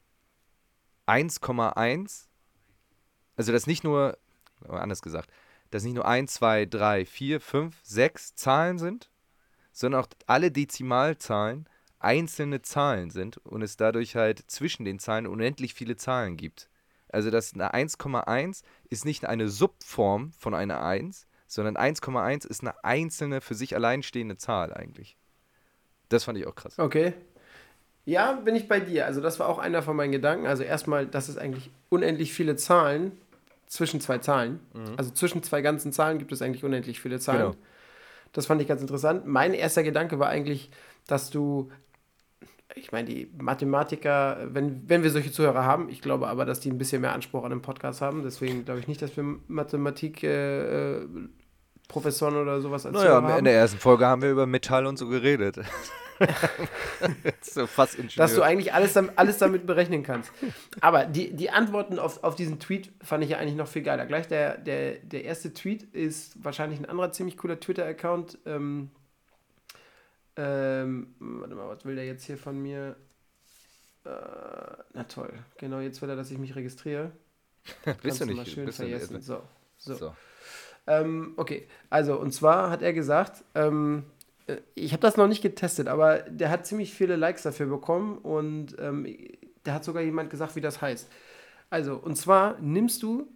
[1.07, 2.27] 1,1,
[3.37, 4.19] also das nicht nur,
[4.67, 5.31] anders gesagt,
[5.71, 9.11] dass nicht nur 1, 2, 3, 4, 5, 6 Zahlen sind,
[9.73, 11.69] sondern auch alle Dezimalzahlen
[11.99, 16.69] einzelne Zahlen sind und es dadurch halt zwischen den Zahlen unendlich viele Zahlen gibt.
[17.09, 22.85] Also das eine 1,1 ist nicht eine Subform von einer 1, sondern 1,1 ist eine
[22.85, 25.17] einzelne für sich alleinstehende Zahl eigentlich.
[26.09, 26.79] Das fand ich auch krass.
[26.79, 27.15] Okay.
[28.05, 29.05] Ja, bin ich bei dir.
[29.05, 30.47] Also das war auch einer von meinen Gedanken.
[30.47, 33.13] Also erstmal, dass es eigentlich unendlich viele Zahlen
[33.67, 34.61] zwischen zwei Zahlen.
[34.73, 34.95] Mhm.
[34.97, 37.53] Also zwischen zwei ganzen Zahlen gibt es eigentlich unendlich viele Zahlen.
[37.53, 37.57] Genau.
[38.33, 39.27] Das fand ich ganz interessant.
[39.27, 40.71] Mein erster Gedanke war eigentlich,
[41.07, 41.71] dass du,
[42.75, 46.71] ich meine, die Mathematiker, wenn, wenn wir solche Zuhörer haben, ich glaube aber, dass die
[46.71, 48.23] ein bisschen mehr Anspruch an dem Podcast haben.
[48.23, 51.09] Deswegen glaube ich nicht, dass wir Mathematik äh, äh,
[51.89, 54.99] Professoren oder sowas als Naja, Zuhörer in der ersten Folge haben wir über Metall und
[54.99, 55.59] so geredet.
[57.41, 58.17] so fast Ingenieur.
[58.17, 60.31] dass du eigentlich alles, alles damit berechnen kannst.
[60.81, 64.05] Aber die, die Antworten auf, auf diesen Tweet fand ich ja eigentlich noch viel geiler.
[64.07, 68.39] Gleich der, der, der erste Tweet ist wahrscheinlich ein anderer ziemlich cooler Twitter-Account.
[68.47, 68.91] Ähm,
[70.37, 72.97] ähm, warte mal, was will der jetzt hier von mir?
[74.05, 74.11] Äh,
[74.93, 77.13] na toll, genau, jetzt will er, dass ich mich registriere.
[78.03, 78.53] bist du mal nicht.
[78.53, 79.21] schön bist vergessen.
[79.21, 79.43] So,
[79.77, 79.95] so.
[79.95, 80.15] So.
[80.89, 84.05] Ähm, okay, also und zwar hat er gesagt, ähm,
[84.47, 88.19] äh, ich habe das noch nicht getestet, aber der hat ziemlich viele Likes dafür bekommen
[88.19, 89.07] und ähm,
[89.65, 91.09] da hat sogar jemand gesagt, wie das heißt.
[91.71, 93.29] Also, und zwar nimmst du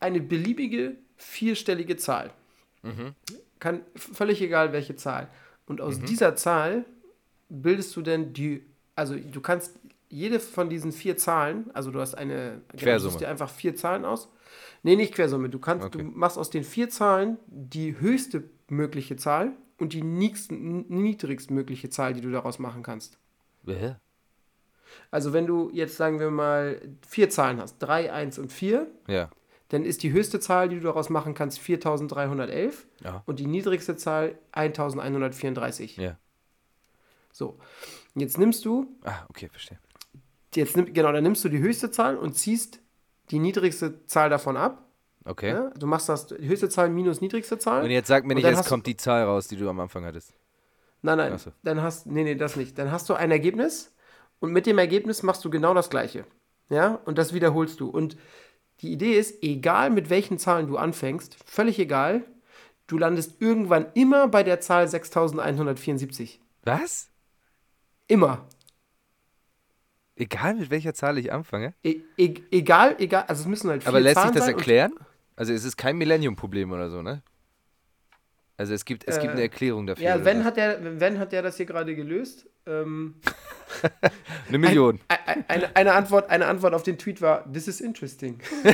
[0.00, 2.30] eine beliebige vierstellige Zahl.
[2.82, 3.14] Mhm.
[3.60, 5.28] Kann völlig egal welche Zahl.
[5.66, 6.84] Und aus dieser Zahl
[7.48, 9.72] bildest du dann die, also du kannst
[10.08, 13.18] jede von diesen vier Zahlen, also du hast eine, genau, du Quersumme.
[13.18, 14.28] dir einfach vier Zahlen aus.
[14.82, 15.48] Nee, nicht Quersumme.
[15.48, 15.98] Du kannst, Okay.
[15.98, 22.20] du machst aus den vier Zahlen die höchste mögliche Zahl und die niedrigstmögliche Zahl, die
[22.20, 23.18] du daraus machen kannst.
[23.66, 23.96] Hä?
[25.10, 29.30] Also wenn du jetzt, sagen wir mal, vier Zahlen hast, 3, 1 und 4, Ja.
[29.68, 33.22] dann ist die höchste Zahl, die du daraus machen kannst, 4311 Ja.
[33.26, 35.96] und die niedrigste Zahl 1134.
[35.96, 36.16] Ja.
[37.32, 37.58] So,
[38.14, 39.78] jetzt nimmst du, Ah, okay, verstehe.
[40.54, 42.80] jetzt nimm, genau, dann nimmst du die höchste Zahl und ziehst
[43.30, 44.82] die niedrigste Zahl davon ab.
[45.24, 45.50] Okay.
[45.50, 45.70] Ja?
[45.78, 47.82] Du machst das höchste Zahl minus niedrigste Zahl.
[47.84, 50.04] Und jetzt sag mir nicht, jetzt du- kommt die Zahl raus, die du am Anfang
[50.04, 50.32] hattest.
[51.02, 51.52] Nein, nein, so.
[51.62, 52.78] dann hast nee, nee, das nicht.
[52.78, 53.92] Dann hast du ein Ergebnis
[54.40, 56.24] und mit dem Ergebnis machst du genau das gleiche.
[56.68, 57.00] Ja?
[57.04, 58.16] Und das wiederholst du und
[58.80, 62.24] die Idee ist, egal mit welchen Zahlen du anfängst, völlig egal,
[62.86, 66.40] du landest irgendwann immer bei der Zahl 6174.
[66.64, 67.08] Was?
[68.06, 68.46] Immer.
[70.16, 71.74] Egal mit welcher Zahl ich anfange.
[71.84, 74.54] E e egal, egal, also es müssen halt vier Aber lässt sich Zahlen das sein
[74.54, 74.92] und- erklären?
[75.36, 77.22] Also es ist kein Millennium-Problem oder so, ne?
[78.56, 80.02] Also es gibt, es gibt Äh, eine Erklärung dafür.
[80.04, 82.48] Ja, wenn hat der, wenn hat der das hier gerade gelöst?
[82.64, 83.16] Ähm,
[84.48, 84.98] eine Million.
[85.08, 88.40] ein, ein, eine, eine, Antwort, eine Antwort auf den Tweet war, this is interesting.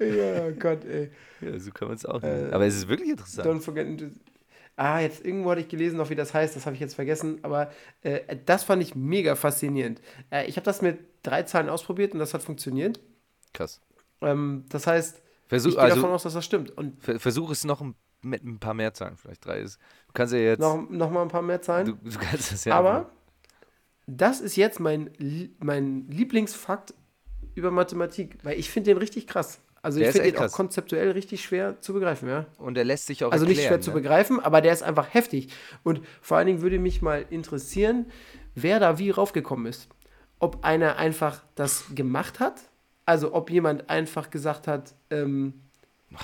[0.00, 1.10] ja, Gott, ey.
[1.40, 2.52] Ja, so kann man es auch Äh, nennen.
[2.52, 3.48] Aber es ist wirklich interessant.
[3.48, 3.98] Don't forget.
[3.98, 4.10] to-
[4.76, 7.38] Ah, jetzt irgendwo hatte ich gelesen, noch wie das heißt, das habe ich jetzt vergessen,
[7.42, 7.70] aber
[8.02, 10.00] äh, das fand ich mega faszinierend.
[10.30, 12.98] Äh, ich habe das mit drei Zahlen ausprobiert und das hat funktioniert.
[13.52, 13.80] Krass.
[14.20, 16.70] Ähm, das heißt, Versuch, ich gehe davon also, aus, dass das stimmt.
[16.76, 19.78] Und ver versuch es noch ein- mit ein paar mehr Zahlen, vielleicht drei ist.
[20.08, 20.60] Du kannst ja jetzt.
[20.60, 21.86] noch, noch mal ein paar mehr Zahlen.
[21.86, 22.74] du, du kannst es ja.
[22.74, 23.10] Aber
[24.06, 25.10] das ist jetzt mein,
[25.60, 26.94] mein Lieblingsfakt
[27.54, 29.60] über Mathematik, weil ich finde den richtig krass.
[29.84, 32.46] Also Der ich finde den auch konzeptuell richtig schwer zu begreifen, ja.
[32.56, 33.96] Und er lässt sich auch Also nicht schwer erklären, zu ne?
[33.96, 35.48] begreifen, aber der ist einfach heftig.
[35.82, 38.06] Und vor allen Dingen würde mich mal interessieren,
[38.54, 39.88] wer da wie raufgekommen ist.
[40.38, 42.62] Ob einer einfach das gemacht hat,
[43.04, 45.52] also ob jemand einfach gesagt hat, ähm,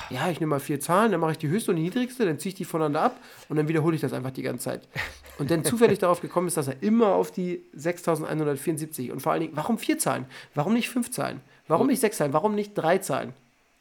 [0.09, 2.39] ja, ich nehme mal vier Zahlen, dann mache ich die höchste und die niedrigste, dann
[2.39, 4.89] ziehe ich die voneinander ab und dann wiederhole ich das einfach die ganze Zeit.
[5.39, 9.43] Und dann zufällig darauf gekommen ist, dass er immer auf die 6174 und vor allen
[9.43, 10.25] Dingen, warum vier Zahlen?
[10.55, 11.41] Warum nicht fünf Zahlen?
[11.69, 12.33] Warum nicht sechs Zahlen?
[12.33, 13.35] Warum nicht drei Zahlen?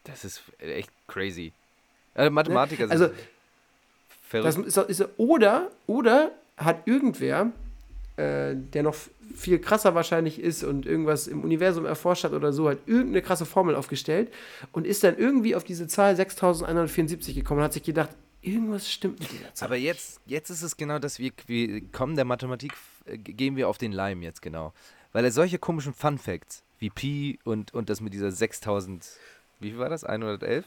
[0.10, 1.52] Das ist echt crazy.
[2.16, 3.08] Also Mathematiker sind Also,
[4.32, 4.68] Das verrückt.
[4.68, 7.52] ist, ist, oder, oder hat irgendwer,
[8.18, 8.96] äh, der noch
[9.36, 13.46] viel krasser wahrscheinlich ist und irgendwas im Universum erforscht hat oder so, hat irgendeine krasse
[13.46, 14.34] Formel aufgestellt
[14.72, 18.10] und ist dann irgendwie auf diese Zahl 6174 gekommen und hat sich gedacht,
[18.42, 19.68] irgendwas stimmt mit dieser Zahl.
[19.68, 22.74] Aber jetzt, jetzt ist es genau das, wir, wir kommen der Mathematik,
[23.06, 24.74] äh, gehen wir auf den Leim jetzt genau.
[25.14, 29.08] Weil er solche komischen Fun Facts wie Pi und, und das mit dieser 6000,
[29.60, 30.04] wie viel war das?
[30.04, 30.66] 111?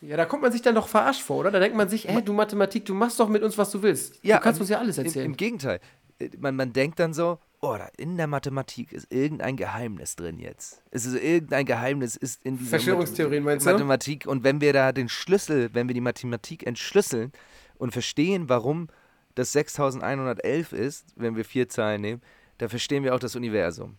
[0.00, 1.50] ja, da kommt man sich dann doch verarscht vor, oder?
[1.50, 4.24] Da denkt man sich, hä, du Mathematik, du machst doch mit uns, was du willst.
[4.24, 5.26] du kannst im- uns ja alles Im, erzählen.
[5.26, 5.80] Im Gegenteil.
[6.20, 10.38] Äh, Man, man denkt dann so, oh, da in der Mathematik ist irgendein Geheimnis drin
[10.38, 10.82] jetzt.
[10.92, 13.70] Es ist irgendein Geheimnis ist in dieser Verschwörungstheorien, meinst du?
[13.72, 14.26] Mathematik.
[14.26, 17.32] Und wenn wir da den Schlüssel, wenn wir die Mathematik entschlüsseln
[17.76, 18.86] und verstehen, warum
[19.34, 22.22] das 6111 ist, wenn wir vier Zahlen nehmen,
[22.58, 23.96] da verstehen wir auch das Universum.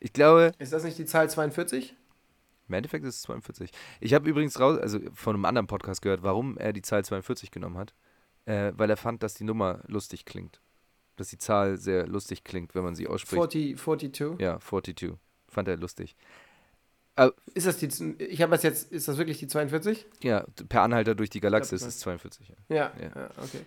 [0.00, 1.96] Ich glaube, ist das nicht die Zahl 42?
[2.72, 3.70] Im Endeffekt ist es 42.
[4.00, 7.50] Ich habe übrigens raus, also von einem anderen Podcast gehört, warum er die Zahl 42
[7.50, 7.94] genommen hat.
[8.46, 10.60] Äh, weil er fand, dass die Nummer lustig klingt.
[11.16, 13.52] dass die Zahl sehr lustig klingt, wenn man sie ausspricht.
[13.52, 14.40] 40, 42.
[14.40, 15.12] Ja, 42.
[15.46, 16.16] Fand er lustig.
[17.54, 17.86] Ist das die,
[18.24, 20.06] ich habe das jetzt, ist das wirklich die 42?
[20.22, 22.48] Ja, per Anhalter durch die Galaxie ist es 42.
[22.48, 22.56] Ja.
[22.74, 23.30] Ja, Ja.
[23.36, 23.60] okay.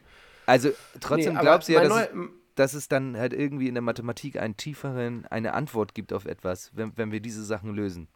[0.47, 2.09] Also trotzdem Nee, aber glaubst du ja, dass, es-
[2.55, 6.71] dass es dann halt irgendwie in der Mathematik einen tieferen, eine Antwort gibt auf etwas,
[6.75, 8.07] wenn, wenn wir diese Sachen lösen.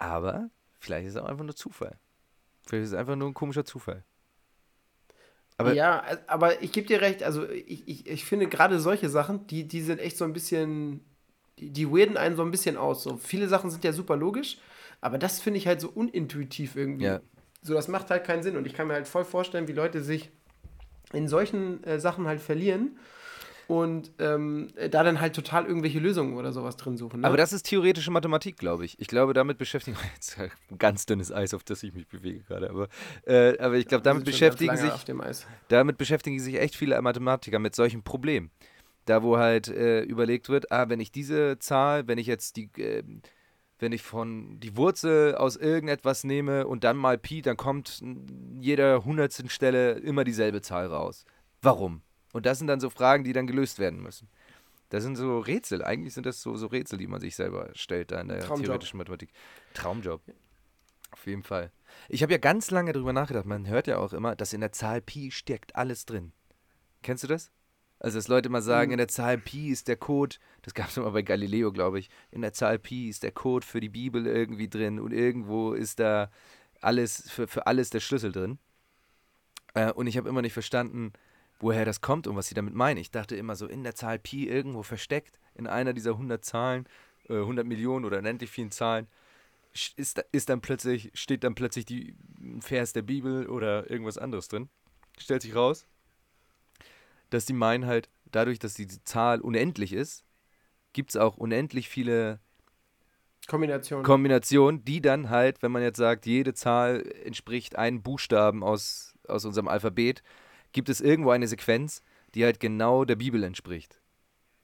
[0.00, 0.48] Aber
[0.78, 1.98] vielleicht ist es auch einfach nur Zufall.
[2.66, 4.02] Vielleicht ist es einfach nur ein komischer Zufall.
[5.58, 9.46] Aber ja, aber ich gebe dir recht, also ich, ich, ich finde gerade solche Sachen,
[9.46, 11.04] die, die sind echt so ein bisschen,
[11.58, 13.02] die, die weirden einen so ein bisschen aus.
[13.02, 14.56] So viele Sachen sind ja super logisch,
[15.02, 17.04] aber das finde ich halt so unintuitiv irgendwie.
[17.04, 17.20] Ja.
[17.60, 20.02] So, das macht halt keinen Sinn und ich kann mir halt voll vorstellen, wie Leute
[20.02, 20.30] sich
[21.12, 22.96] in solchen äh, Sachen halt verlieren
[23.70, 27.20] und ähm, da dann halt total irgendwelche Lösungen oder sowas drin suchen.
[27.20, 27.26] Ne?
[27.28, 28.98] Aber das ist theoretische Mathematik, glaube ich.
[28.98, 32.68] Ich glaube, damit beschäftigen jetzt ein ganz dünnes Eis, auf das ich mich bewege gerade.
[32.68, 32.88] Aber,
[33.26, 35.46] äh, aber ich glaube, damit Wir beschäftigen sich auf dem Eis.
[35.68, 38.50] damit beschäftigen sich echt viele Mathematiker mit solchen Problemen.
[39.04, 42.70] Da, wo halt äh, überlegt wird, ah, wenn ich diese Zahl, wenn ich jetzt die,
[42.76, 43.04] äh,
[43.78, 48.02] wenn ich von die Wurzel aus irgendetwas nehme und dann mal Pi, dann kommt
[48.58, 51.24] jeder hundertsten Stelle immer dieselbe Zahl raus.
[51.62, 52.02] Warum?
[52.32, 54.28] Und das sind dann so Fragen, die dann gelöst werden müssen.
[54.90, 55.82] Das sind so Rätsel.
[55.84, 58.66] Eigentlich sind das so, so Rätsel, die man sich selber stellt da in der Traumjob.
[58.66, 59.30] theoretischen Mathematik.
[59.74, 60.20] Traumjob.
[61.12, 61.70] Auf jeden Fall.
[62.08, 63.46] Ich habe ja ganz lange darüber nachgedacht.
[63.46, 66.32] Man hört ja auch immer, dass in der Zahl Pi steckt alles drin.
[67.02, 67.50] Kennst du das?
[67.98, 68.92] Also, dass Leute mal sagen, Mhm.
[68.94, 72.08] in der Zahl Pi ist der Code, das gab es immer bei Galileo, glaube ich,
[72.30, 76.00] in der Zahl Pi ist der Code für die Bibel irgendwie drin und irgendwo ist
[76.00, 76.30] da
[76.80, 78.58] alles, für, für alles der Schlüssel drin.
[79.74, 81.12] Äh, und ich habe immer nicht verstanden,
[81.60, 82.98] woher das kommt und was sie damit meinen.
[82.98, 86.86] Ich dachte immer so, in der Zahl Pi irgendwo versteckt, in einer dieser 100 Zahlen,
[87.28, 89.06] äh, 100 Millionen oder unendlich vielen Zahlen,
[89.96, 94.48] ist, ist dann plötzlich, steht dann plötzlich die, ein Vers der Bibel oder irgendwas anderes
[94.48, 94.68] drin.
[95.18, 95.86] Stellt sich raus,
[97.28, 100.24] dass die meinen halt, dadurch, dass die Zahl unendlich ist,
[100.92, 102.40] gibt es auch unendlich viele
[103.46, 104.02] Kombination.
[104.02, 109.44] Kombinationen, die dann halt, wenn man jetzt sagt, jede Zahl entspricht einem Buchstaben aus, aus
[109.44, 110.22] unserem Alphabet,
[110.72, 112.02] gibt es irgendwo eine Sequenz,
[112.34, 114.00] die halt genau der Bibel entspricht.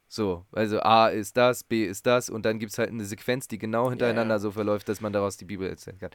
[0.09, 3.49] So, also A ist das, B ist das und dann gibt es halt eine Sequenz,
[3.49, 4.39] die genau hintereinander ja.
[4.39, 6.11] so verläuft, dass man daraus die Bibel erzählen kann.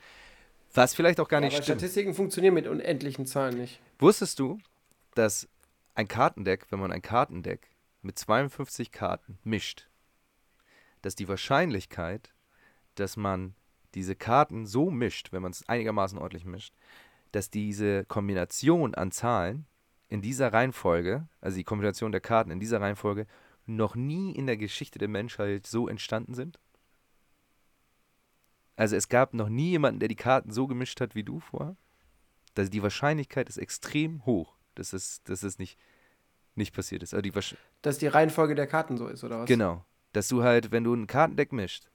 [0.74, 1.82] Was vielleicht auch gar ja, nicht aber stimmt.
[1.82, 3.82] Statistiken funktionieren mit unendlichen Zahlen nicht.
[4.00, 4.60] Wusstest du,
[5.14, 5.50] dass
[5.94, 7.70] ein Kartendeck, wenn man ein Kartendeck
[8.02, 9.90] mit 52 Karten mischt,
[11.02, 12.34] dass die Wahrscheinlichkeit,
[12.96, 13.56] dass man
[13.94, 16.74] diese Karten so mischt, wenn man es einigermaßen ordentlich mischt,
[17.34, 19.66] dass diese Kombination an Zahlen
[20.12, 23.26] in dieser Reihenfolge, also die Kombination der Karten in dieser Reihenfolge,
[23.66, 26.60] noch nie in der Geschichte der Menschheit so entstanden sind?
[28.76, 31.76] Also es gab noch nie jemanden, der die Karten so gemischt hat wie du vorher?
[32.54, 35.80] dass die Wahrscheinlichkeit ist extrem hoch, dass es, dass es nicht,
[36.56, 37.14] nicht passiert ist.
[37.14, 37.32] Also die
[37.82, 39.48] Dass die Reihenfolge der Karten so ist, oder was?
[39.48, 39.86] genau.
[40.14, 41.90] Dass du halt, wenn du ein Kartendeck mischt,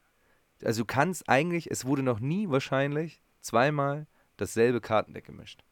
[0.65, 4.07] also du kannst eigentlich, es wurde noch nie wahrscheinlich zweimal
[4.39, 5.63] dasselbe Kartendeck gemischt.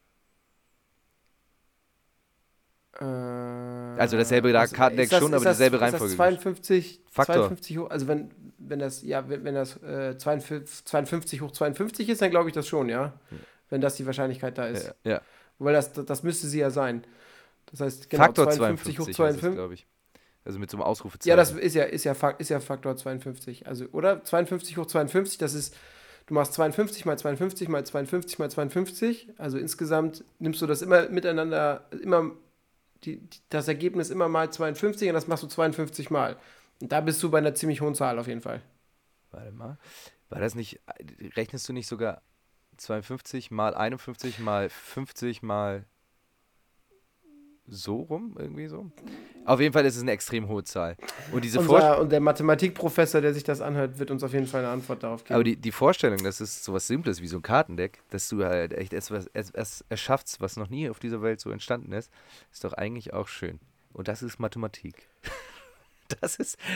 [3.01, 7.01] Äh, Also dasselbe da- also Kartendeck das- schon, aber das- dieselbe ist das Reihenfolge 52,
[7.11, 7.34] Faktor.
[7.49, 12.09] 52 hoch, also wenn, wenn das, ja, wenn, wenn das äh, 52, 52 hoch 52
[12.09, 13.12] ist, dann glaube ich das schon, ja.
[13.70, 14.95] Wenn das die Wahrscheinlichkeit da ist.
[15.05, 15.20] Ja, ja.
[15.59, 17.05] Weil das, das, müsste sie ja sein.
[17.70, 19.55] Das heißt, genau, Faktor 52 52, hoch heißt es, 52.
[19.55, 19.86] glaube ich.
[20.45, 21.30] Also mit so einem Ausrufezeichen.
[21.30, 23.66] Ja, das ist ja, ist, ja, ist ja Faktor 52.
[23.66, 24.22] Also, oder?
[24.22, 25.74] 52 hoch 52, das ist,
[26.26, 29.28] du machst 52 mal 52 mal 52 mal 52.
[29.38, 32.30] Also insgesamt nimmst du das immer miteinander, immer
[33.07, 36.36] die, das Ergebnis immer mal 52 und das machst du 52 mal.
[36.80, 38.62] Und da bist du bei einer ziemlich hohen Zahl auf jeden Fall.
[39.30, 39.78] Warte mal.
[40.28, 40.80] War das nicht,
[41.36, 42.22] rechnest du nicht sogar
[42.76, 45.84] 52 mal 51 mal 50 mal
[47.67, 48.91] so rum, irgendwie so?
[49.47, 50.97] Auf jeden Fall ist es eine extrem hohe Zahl.
[51.33, 51.61] Und diese.
[51.61, 55.03] Unser, und der Mathematikprofessor, der sich das anhört, wird uns auf jeden Fall eine Antwort
[55.03, 55.35] darauf geben.
[55.35, 58.73] Aber die, die Vorstellung, dass es sowas Simples wie so ein Kartendeck, dass du halt
[58.73, 62.11] echt etwas, etwas erschaffst, was noch nie auf dieser Welt so entstanden ist,
[62.53, 63.61] ist doch eigentlich auch schön.
[63.93, 65.09] Und das ist Mathematik.
[66.21, 66.59] Das ist.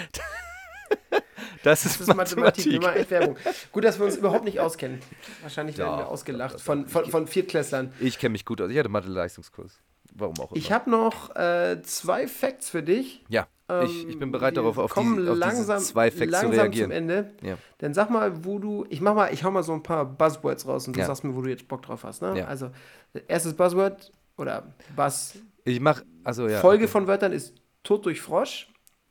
[1.62, 3.10] Das ist, Das ist Mathematik, Mathematik.
[3.10, 3.36] Werbung.
[3.72, 5.00] Gut, dass wir uns überhaupt nicht auskennen.
[5.42, 7.92] Wahrscheinlich werden Ja, wir ausgelacht von, von, von Viertklässlern.
[8.00, 8.70] Ich kenne mich gut aus.
[8.70, 9.78] Ich hatte Mathe-Leistungskurs.
[10.18, 10.56] Warum auch immer.
[10.58, 13.24] Ich habe noch äh, zwei Facts für dich.
[13.28, 13.46] ja,
[13.84, 16.90] ich, ich bin bereit darauf, auf, kommen auf langsam, diese zwei Facts zu langsam reagieren.
[16.90, 17.30] zum Ende.
[17.42, 17.58] Ja.
[17.78, 18.86] Dann sag mal, wo du.
[18.88, 21.06] Ich mach mal, ich hau mal so ein paar Buzzwords raus und du Ja.
[21.06, 22.22] sagst mir, wo du jetzt Bock drauf hast.
[22.22, 22.38] Ne?
[22.38, 22.44] Ja.
[22.46, 22.70] Also,
[23.28, 25.36] erstes Buzzword oder Buzz.
[25.64, 26.60] Ich mache, also ja.
[26.60, 26.92] Folge okay.
[26.92, 28.68] von Wörtern ist Tod durch Frosch.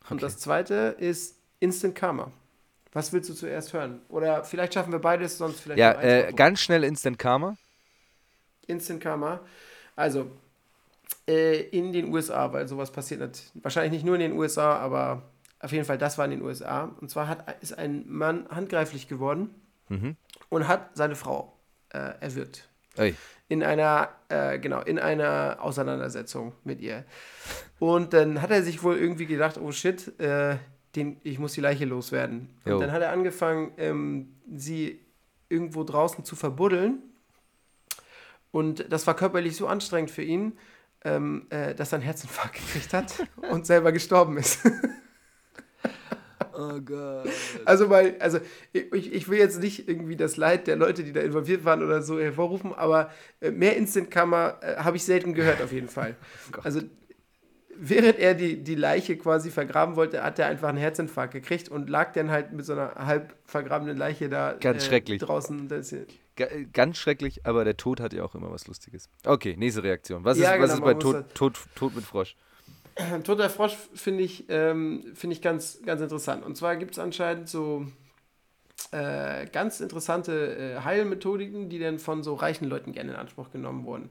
[0.10, 0.22] Und Okay.
[0.22, 2.32] das zweite ist Instant Karma.
[2.94, 4.02] Was willst du zuerst hören?
[4.10, 7.58] Oder vielleicht schaffen wir beides, sonst vielleicht Ja, äh, ganz schnell Instant Karma.
[8.66, 9.42] Instant Karma.
[9.96, 10.32] Also,
[11.28, 13.52] äh, in den USA, weil sowas passiert nicht.
[13.56, 15.24] Wahrscheinlich nicht nur in den USA, aber
[15.60, 16.92] auf jeden Fall, das war in den USA.
[17.02, 19.50] Und zwar hat, ist ein Mann handgreiflich geworden
[19.90, 20.18] Mhm.
[20.50, 21.54] und hat seine Frau
[21.94, 22.68] äh, erwürgt.
[22.98, 23.16] Ey.
[23.48, 27.06] In einer, äh, genau, in einer Auseinandersetzung mit ihr.
[27.80, 30.58] Und dann hat er sich wohl irgendwie gedacht, oh shit, äh,
[30.96, 32.50] den, ich muss die Leiche loswerden.
[32.66, 32.80] Und Jo.
[32.80, 35.00] dann hat er angefangen, ähm, sie
[35.48, 37.02] irgendwo draußen zu verbuddeln.
[38.52, 40.58] Und das war körperlich so anstrengend für ihn,
[41.04, 43.14] ähm, äh, dass er einen Herzinfarkt gekriegt hat
[43.52, 44.60] und selber gestorben ist.
[46.60, 47.30] Oh Gott.
[47.66, 48.40] Also, weil, also
[48.74, 52.02] ich, ich will jetzt nicht irgendwie das Leid der Leute, die da involviert waren oder
[52.02, 56.16] so hervorrufen, aber äh, mehr Instant-Kammer äh, habe ich selten gehört, auf jeden Fall.
[56.52, 56.66] Gott.
[56.66, 56.82] also,
[57.76, 61.90] während er die, die Leiche quasi vergraben wollte, hat er einfach einen Herzinfarkt gekriegt und
[61.90, 65.22] lag dann halt mit so einer halb vergrabenen Leiche da Ganz schrecklich.
[65.22, 65.68] draußen.
[65.68, 65.94] Das,
[66.74, 69.10] Ganz schrecklich, aber der Tod hat ja auch immer was Lustiges.
[69.26, 70.24] Okay, nächste Reaktion.
[70.24, 72.36] Was Ja, ist, was genau, ist bei Tod, das- Tod, Tod mit Frosch?
[73.24, 76.44] Toter Frosch finde ich, ähm, find ich ganz, ganz interessant.
[76.46, 77.86] Und zwar gibt es anscheinend so
[78.92, 83.86] äh, ganz interessante äh, Heilmethodiken, die dann von so reichen Leuten gerne in Anspruch genommen
[83.86, 84.10] wurden.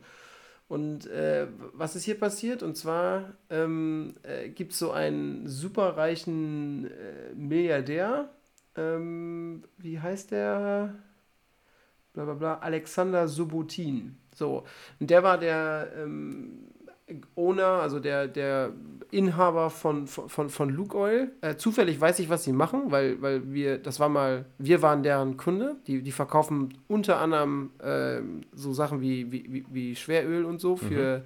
[0.69, 2.63] Und äh, was ist hier passiert?
[2.63, 8.31] Und zwar ähm, äh, gibt es so einen superreichen äh, Milliardär.
[8.77, 10.95] Ähm, wie heißt der?
[12.17, 12.59] Bla bla bla.
[12.61, 14.17] Alexander Subotin.
[14.35, 14.65] So.
[14.99, 16.71] Und der war der ähm,
[17.35, 18.73] Owner, also der, der
[19.11, 21.31] Inhaber von, von, von Luke Oil.
[21.43, 25.03] Äh, zufällig weiß ich, was sie machen, weil, weil wir, das war mal, wir waren
[25.03, 25.77] deren Kunde.
[25.87, 31.23] Die, die verkaufen unter anderem ähm, so Sachen wie, wie, wie, Schweröl und so für,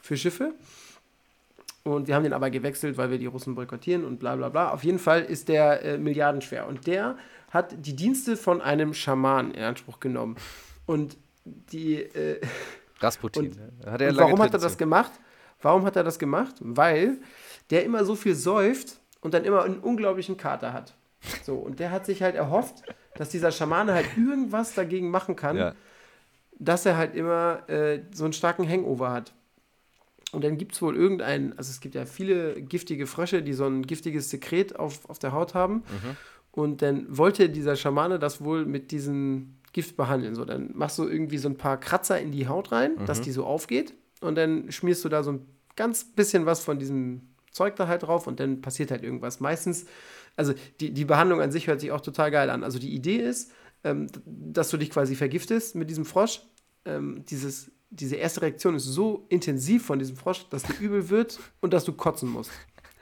[0.00, 0.54] für Schiffe.
[1.82, 4.70] Und wir haben den aber gewechselt, weil wir die Russen boykottieren und bla bla bla.
[4.70, 6.68] Auf jeden Fall ist der äh, milliardenschwer.
[6.68, 7.16] Und der
[7.50, 10.36] hat die Dienste von einem Schaman in Anspruch genommen.
[10.86, 12.40] Und die, äh,
[13.00, 13.46] Rasputin.
[13.48, 13.90] Und- ne?
[13.92, 15.12] Hat er warum hat er das gemacht?
[15.62, 16.54] Warum hat er das gemacht?
[16.60, 17.18] Weil
[17.70, 20.94] der immer so viel säuft und dann immer einen unglaublichen Kater hat.
[21.44, 22.82] So, und der hat sich halt erhofft,
[23.16, 25.74] dass dieser Schamane halt irgendwas dagegen machen kann, Ja.
[26.58, 29.34] dass er halt immer äh, so einen starken Hangover hat.
[30.32, 33.66] Und dann gibt es wohl irgendeinen, also es gibt ja viele giftige Frösche, die so
[33.66, 35.82] ein giftiges Sekret auf, auf der Haut haben.
[36.52, 40.34] Und dann wollte dieser Schamane das wohl mit diesem Gift behandeln.
[40.34, 43.30] So, dann machst du irgendwie so ein paar Kratzer in die Haut rein, dass die
[43.30, 43.94] so aufgeht.
[44.20, 45.46] Und dann schmierst du da so ein
[45.76, 47.22] ganz bisschen was von diesem
[47.52, 49.40] Zeug da halt drauf und dann passiert halt irgendwas.
[49.40, 49.86] Meistens,
[50.36, 52.64] also die, die Behandlung an sich hört sich auch total geil an.
[52.64, 53.52] Also die Idee ist,
[53.84, 56.42] ähm, dass du dich quasi vergiftest mit diesem Frosch.
[56.84, 61.38] Ähm, dieses, diese erste Reaktion ist so intensiv von diesem Frosch, dass dir übel wird
[61.60, 62.50] und dass du kotzen musst.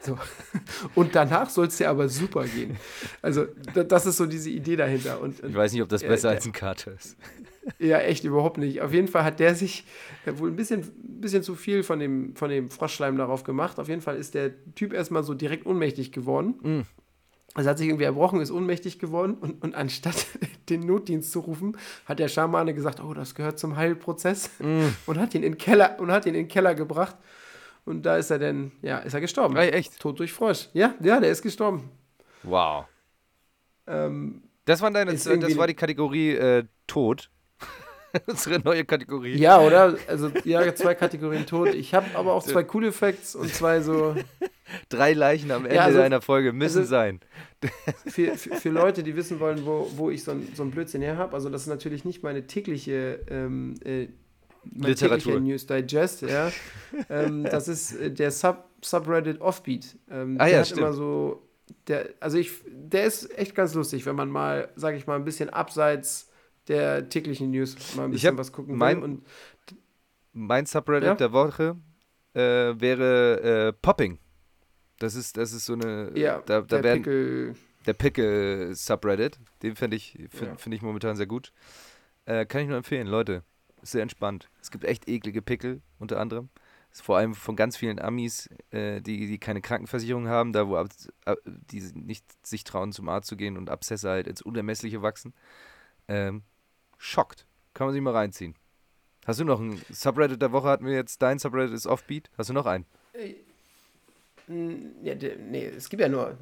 [0.01, 0.17] So.
[0.95, 2.77] Und danach soll es dir aber super gehen.
[3.23, 5.21] Also, da- das ist so diese Idee dahinter.
[5.21, 7.17] Und, Ich weiß nicht, ob das Ja, besser der- als ein Kater ist.
[7.79, 8.81] ja, echt überhaupt nicht.
[8.81, 9.85] Auf jeden Fall hat der sich
[10.25, 10.83] äh, wohl ein bisschen,
[11.21, 13.79] bisschen zu viel von dem, von dem Froschschleim darauf gemacht.
[13.79, 16.55] Auf jeden Fall ist der Typ erstmal so direkt ohnmächtig geworden.
[16.63, 16.81] Mm.
[17.55, 20.27] Also hat sich irgendwie erbrochen, ist ohnmächtig geworden und, und anstatt
[20.69, 24.83] den Notdienst zu rufen, hat der Schamane gesagt, oh, das gehört zum Heilprozess Mm.
[25.07, 27.17] und hat ihn in den Keller und hat ihn in den Keller gebracht.
[27.89, 29.57] Und da ist er dann, ja, ist er gestorben.
[29.57, 29.99] Ey, echt?
[29.99, 30.69] Tot durch Frosch.
[30.75, 31.91] Ja, ja, der ist gestorben.
[32.43, 32.85] Wow.
[33.87, 37.31] Ähm, Das, waren deine, Ist das war die Kategorie äh, Tod.
[38.27, 39.37] Unsere neue Kategorie.
[39.37, 39.97] ja, oder?
[40.07, 41.75] Also, ja, zwei Kategorien tot.
[41.75, 44.15] Ich habe aber auch zwei coole Facts und zwei so.
[44.91, 47.21] Drei Leichen am Ende Ja, also- deiner Folge müssen also- sein.
[48.07, 51.01] für, für, für Leute, die wissen wollen, wo, wo ich so ein, so ein Blödsinn
[51.03, 54.09] her habe, also das ist natürlich nicht meine tägliche ähm, äh,
[54.65, 55.41] Literatur.
[55.41, 56.51] News Digest, ja.
[57.11, 59.97] ähm, das ist äh, der Sub Subreddit Offbeat.
[60.11, 60.81] Ähm, Ah der ja, hat stimmt.
[60.83, 61.43] immer so,
[61.89, 65.25] der, also ich, der ist echt ganz lustig, wenn man mal, sage ich mal, ein
[65.25, 66.29] bisschen abseits
[66.69, 69.05] der täglichen News mal ein bisschen was gucken mein- will.
[69.05, 69.25] Und
[70.33, 71.15] Mein Subreddit Ja?
[71.15, 71.77] der Woche
[72.35, 74.19] äh, wäre äh, Popping.
[75.01, 76.13] Das ist, das ist so eine.
[76.15, 77.55] ja, da, da der werden, Pickel,
[77.87, 79.39] der Pickle-Subreddit.
[79.63, 80.57] Den finde ich, find, Ja.
[80.57, 81.53] find ich momentan sehr gut.
[82.27, 83.43] Äh, kann ich nur empfehlen, Leute.
[83.83, 84.49] Ist sehr entspannt.
[84.61, 86.49] Es gibt echt eklige Pickel, unter anderem.
[86.91, 90.77] Ist vor allem von ganz vielen Amis, äh, die, die keine Krankenversicherung haben, da wo
[90.77, 90.89] ab,
[91.27, 95.35] ab, die nicht sich trauen, zum Arzt zu gehen und Abszesse halt ins Unermessliche wachsen.
[96.09, 96.43] Ähm,
[96.97, 97.47] schockt.
[97.75, 98.55] Kann man sich mal reinziehen.
[99.27, 100.69] Hast du noch einen Subreddit der Woche?
[100.69, 102.31] Hatten wir jetzt, dein Subreddit ist Offbeat.
[102.39, 102.87] Hast du noch einen?
[104.47, 106.39] Mm, Ja, nee, es gibt ja nur.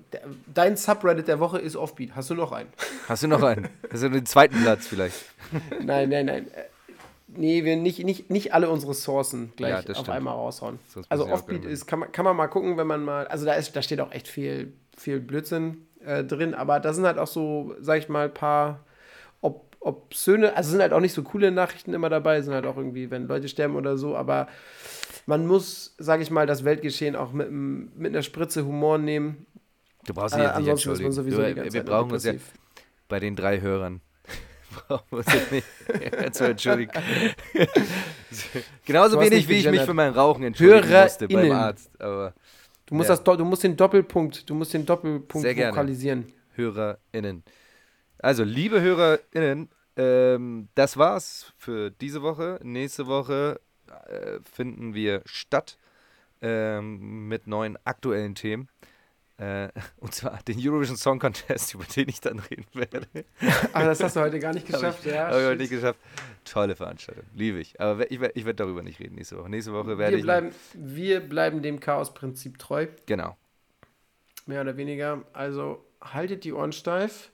[0.55, 2.15] Dein Subreddit der Woche ist Offbeat.
[2.15, 2.73] Hast du noch einen?
[3.09, 3.69] Hast du noch einen?
[3.91, 5.25] Hast du den zweiten Platz vielleicht?
[5.83, 6.47] nein, nein, nein.
[7.29, 10.17] Nee, wir nicht, nicht, nicht alle unsere Sourcen Ja, gleich das auf stimmt.
[10.17, 10.79] einmal raushauen.
[11.09, 13.27] Also Offbeat ist, kann man, kann man mal gucken, wenn man mal.
[13.27, 17.05] Also da, ist, da steht auch echt viel, viel Blödsinn äh, drin, aber da sind
[17.05, 18.85] halt auch so, sag ich mal, ein paar
[19.41, 22.77] Ob obszöne, also sind halt auch nicht so coole Nachrichten immer dabei, sind halt auch
[22.77, 24.49] irgendwie, wenn Leute sterben oder so, aber
[25.27, 29.47] man muss, sage ich mal, das Weltgeschehen auch mit, mit einer Spritze Humor nehmen.
[30.05, 31.15] Du brauchst dich äh, jetzt nicht entschuldigen.
[31.15, 32.35] Du, wir brauchen uns ja
[33.09, 34.01] bei den drei Hörern
[34.71, 35.53] brauchen wir uns jetzt
[36.21, 36.93] nicht zu entschuldigen.
[38.85, 42.01] Genauso wenig, wie ich mich für mein Rauchen entschuldigen Hörer musste beim Arzt.
[42.01, 42.35] Aber,
[42.87, 43.17] du, musst ja.
[43.17, 46.27] das, du musst den Doppelpunkt, du musst den Doppelpunkt Sehr vokalisieren.
[46.55, 47.45] HörerInnen.
[48.19, 52.59] Also, liebe HörerInnen, ähm, das war's für diese Woche.
[52.63, 53.61] Nächste Woche
[54.09, 55.79] äh, finden wir statt
[56.43, 58.69] ähm, mit neuen aktuellen Themen.
[59.39, 59.69] Äh,
[59.99, 63.07] und zwar den Eurovision Song Contest, über den ich dann reden werde.
[63.73, 65.27] Aber das hast du heute gar nicht geschafft, hab ich, ja.
[65.29, 66.01] Habe ich heute nicht geschafft.
[66.45, 67.81] Tolle Veranstaltung, liebe ich.
[67.81, 69.51] Aber ich, ich werde darüber nicht reden nächste Woche.
[69.51, 70.55] Nächste Woche werde wir bleiben, ich.
[70.75, 72.87] Wir bleiben dem Chaos-Prinzip treu.
[73.07, 73.37] Genau.
[74.47, 75.23] Mehr oder weniger.
[75.33, 77.31] Also haltet die Ohren steif.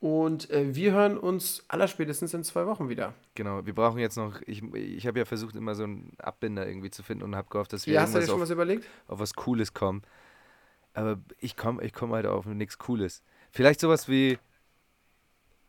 [0.00, 3.14] Und äh, wir hören uns allerspätestens in zwei Wochen wieder.
[3.34, 6.90] Genau, wir brauchen jetzt noch, ich, ich habe ja versucht, immer so einen Abbinder irgendwie
[6.90, 8.86] zu finden und habe gehofft, dass wir ja, hast du dir schon auf, was überlegt?
[9.08, 10.02] auf was Cooles kommen.
[10.94, 13.22] Aber ich komme ich komm halt auf nichts Cooles.
[13.50, 14.38] Vielleicht sowas wie,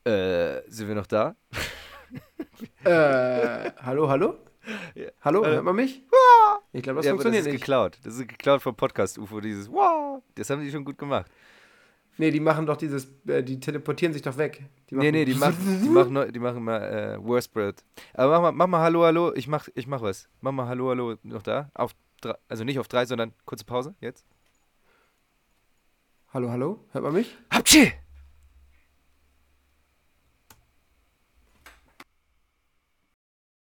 [0.05, 1.36] äh, sind wir noch da?
[2.84, 4.36] äh, hallo, hallo?
[4.95, 5.09] Ja.
[5.21, 6.01] Hallo, äh, hört man mich?
[6.71, 7.61] Ich glaube, das ja, funktioniert das ist nicht.
[7.61, 7.99] geklaut.
[8.03, 9.69] Das ist geklaut vom Podcast-UFO, dieses
[10.34, 11.32] Das haben die schon gut gemacht.
[12.17, 14.63] Nee, die machen doch dieses, äh, die teleportieren sich doch weg.
[14.89, 17.84] Die nee, nee, die, machen, die machen, die machen mal äh, Worstbread.
[18.13, 20.28] Aber mach mal, mach mal Hallo, Hallo, ich mach, ich mach was.
[20.41, 21.69] Mach mal Hallo, Hallo noch da.
[21.73, 24.26] Auf drei, also nicht auf drei, sondern kurze Pause, jetzt.
[26.36, 27.33] Hallo, hallo, hört man mich?
[27.49, 27.93] Hauptschi!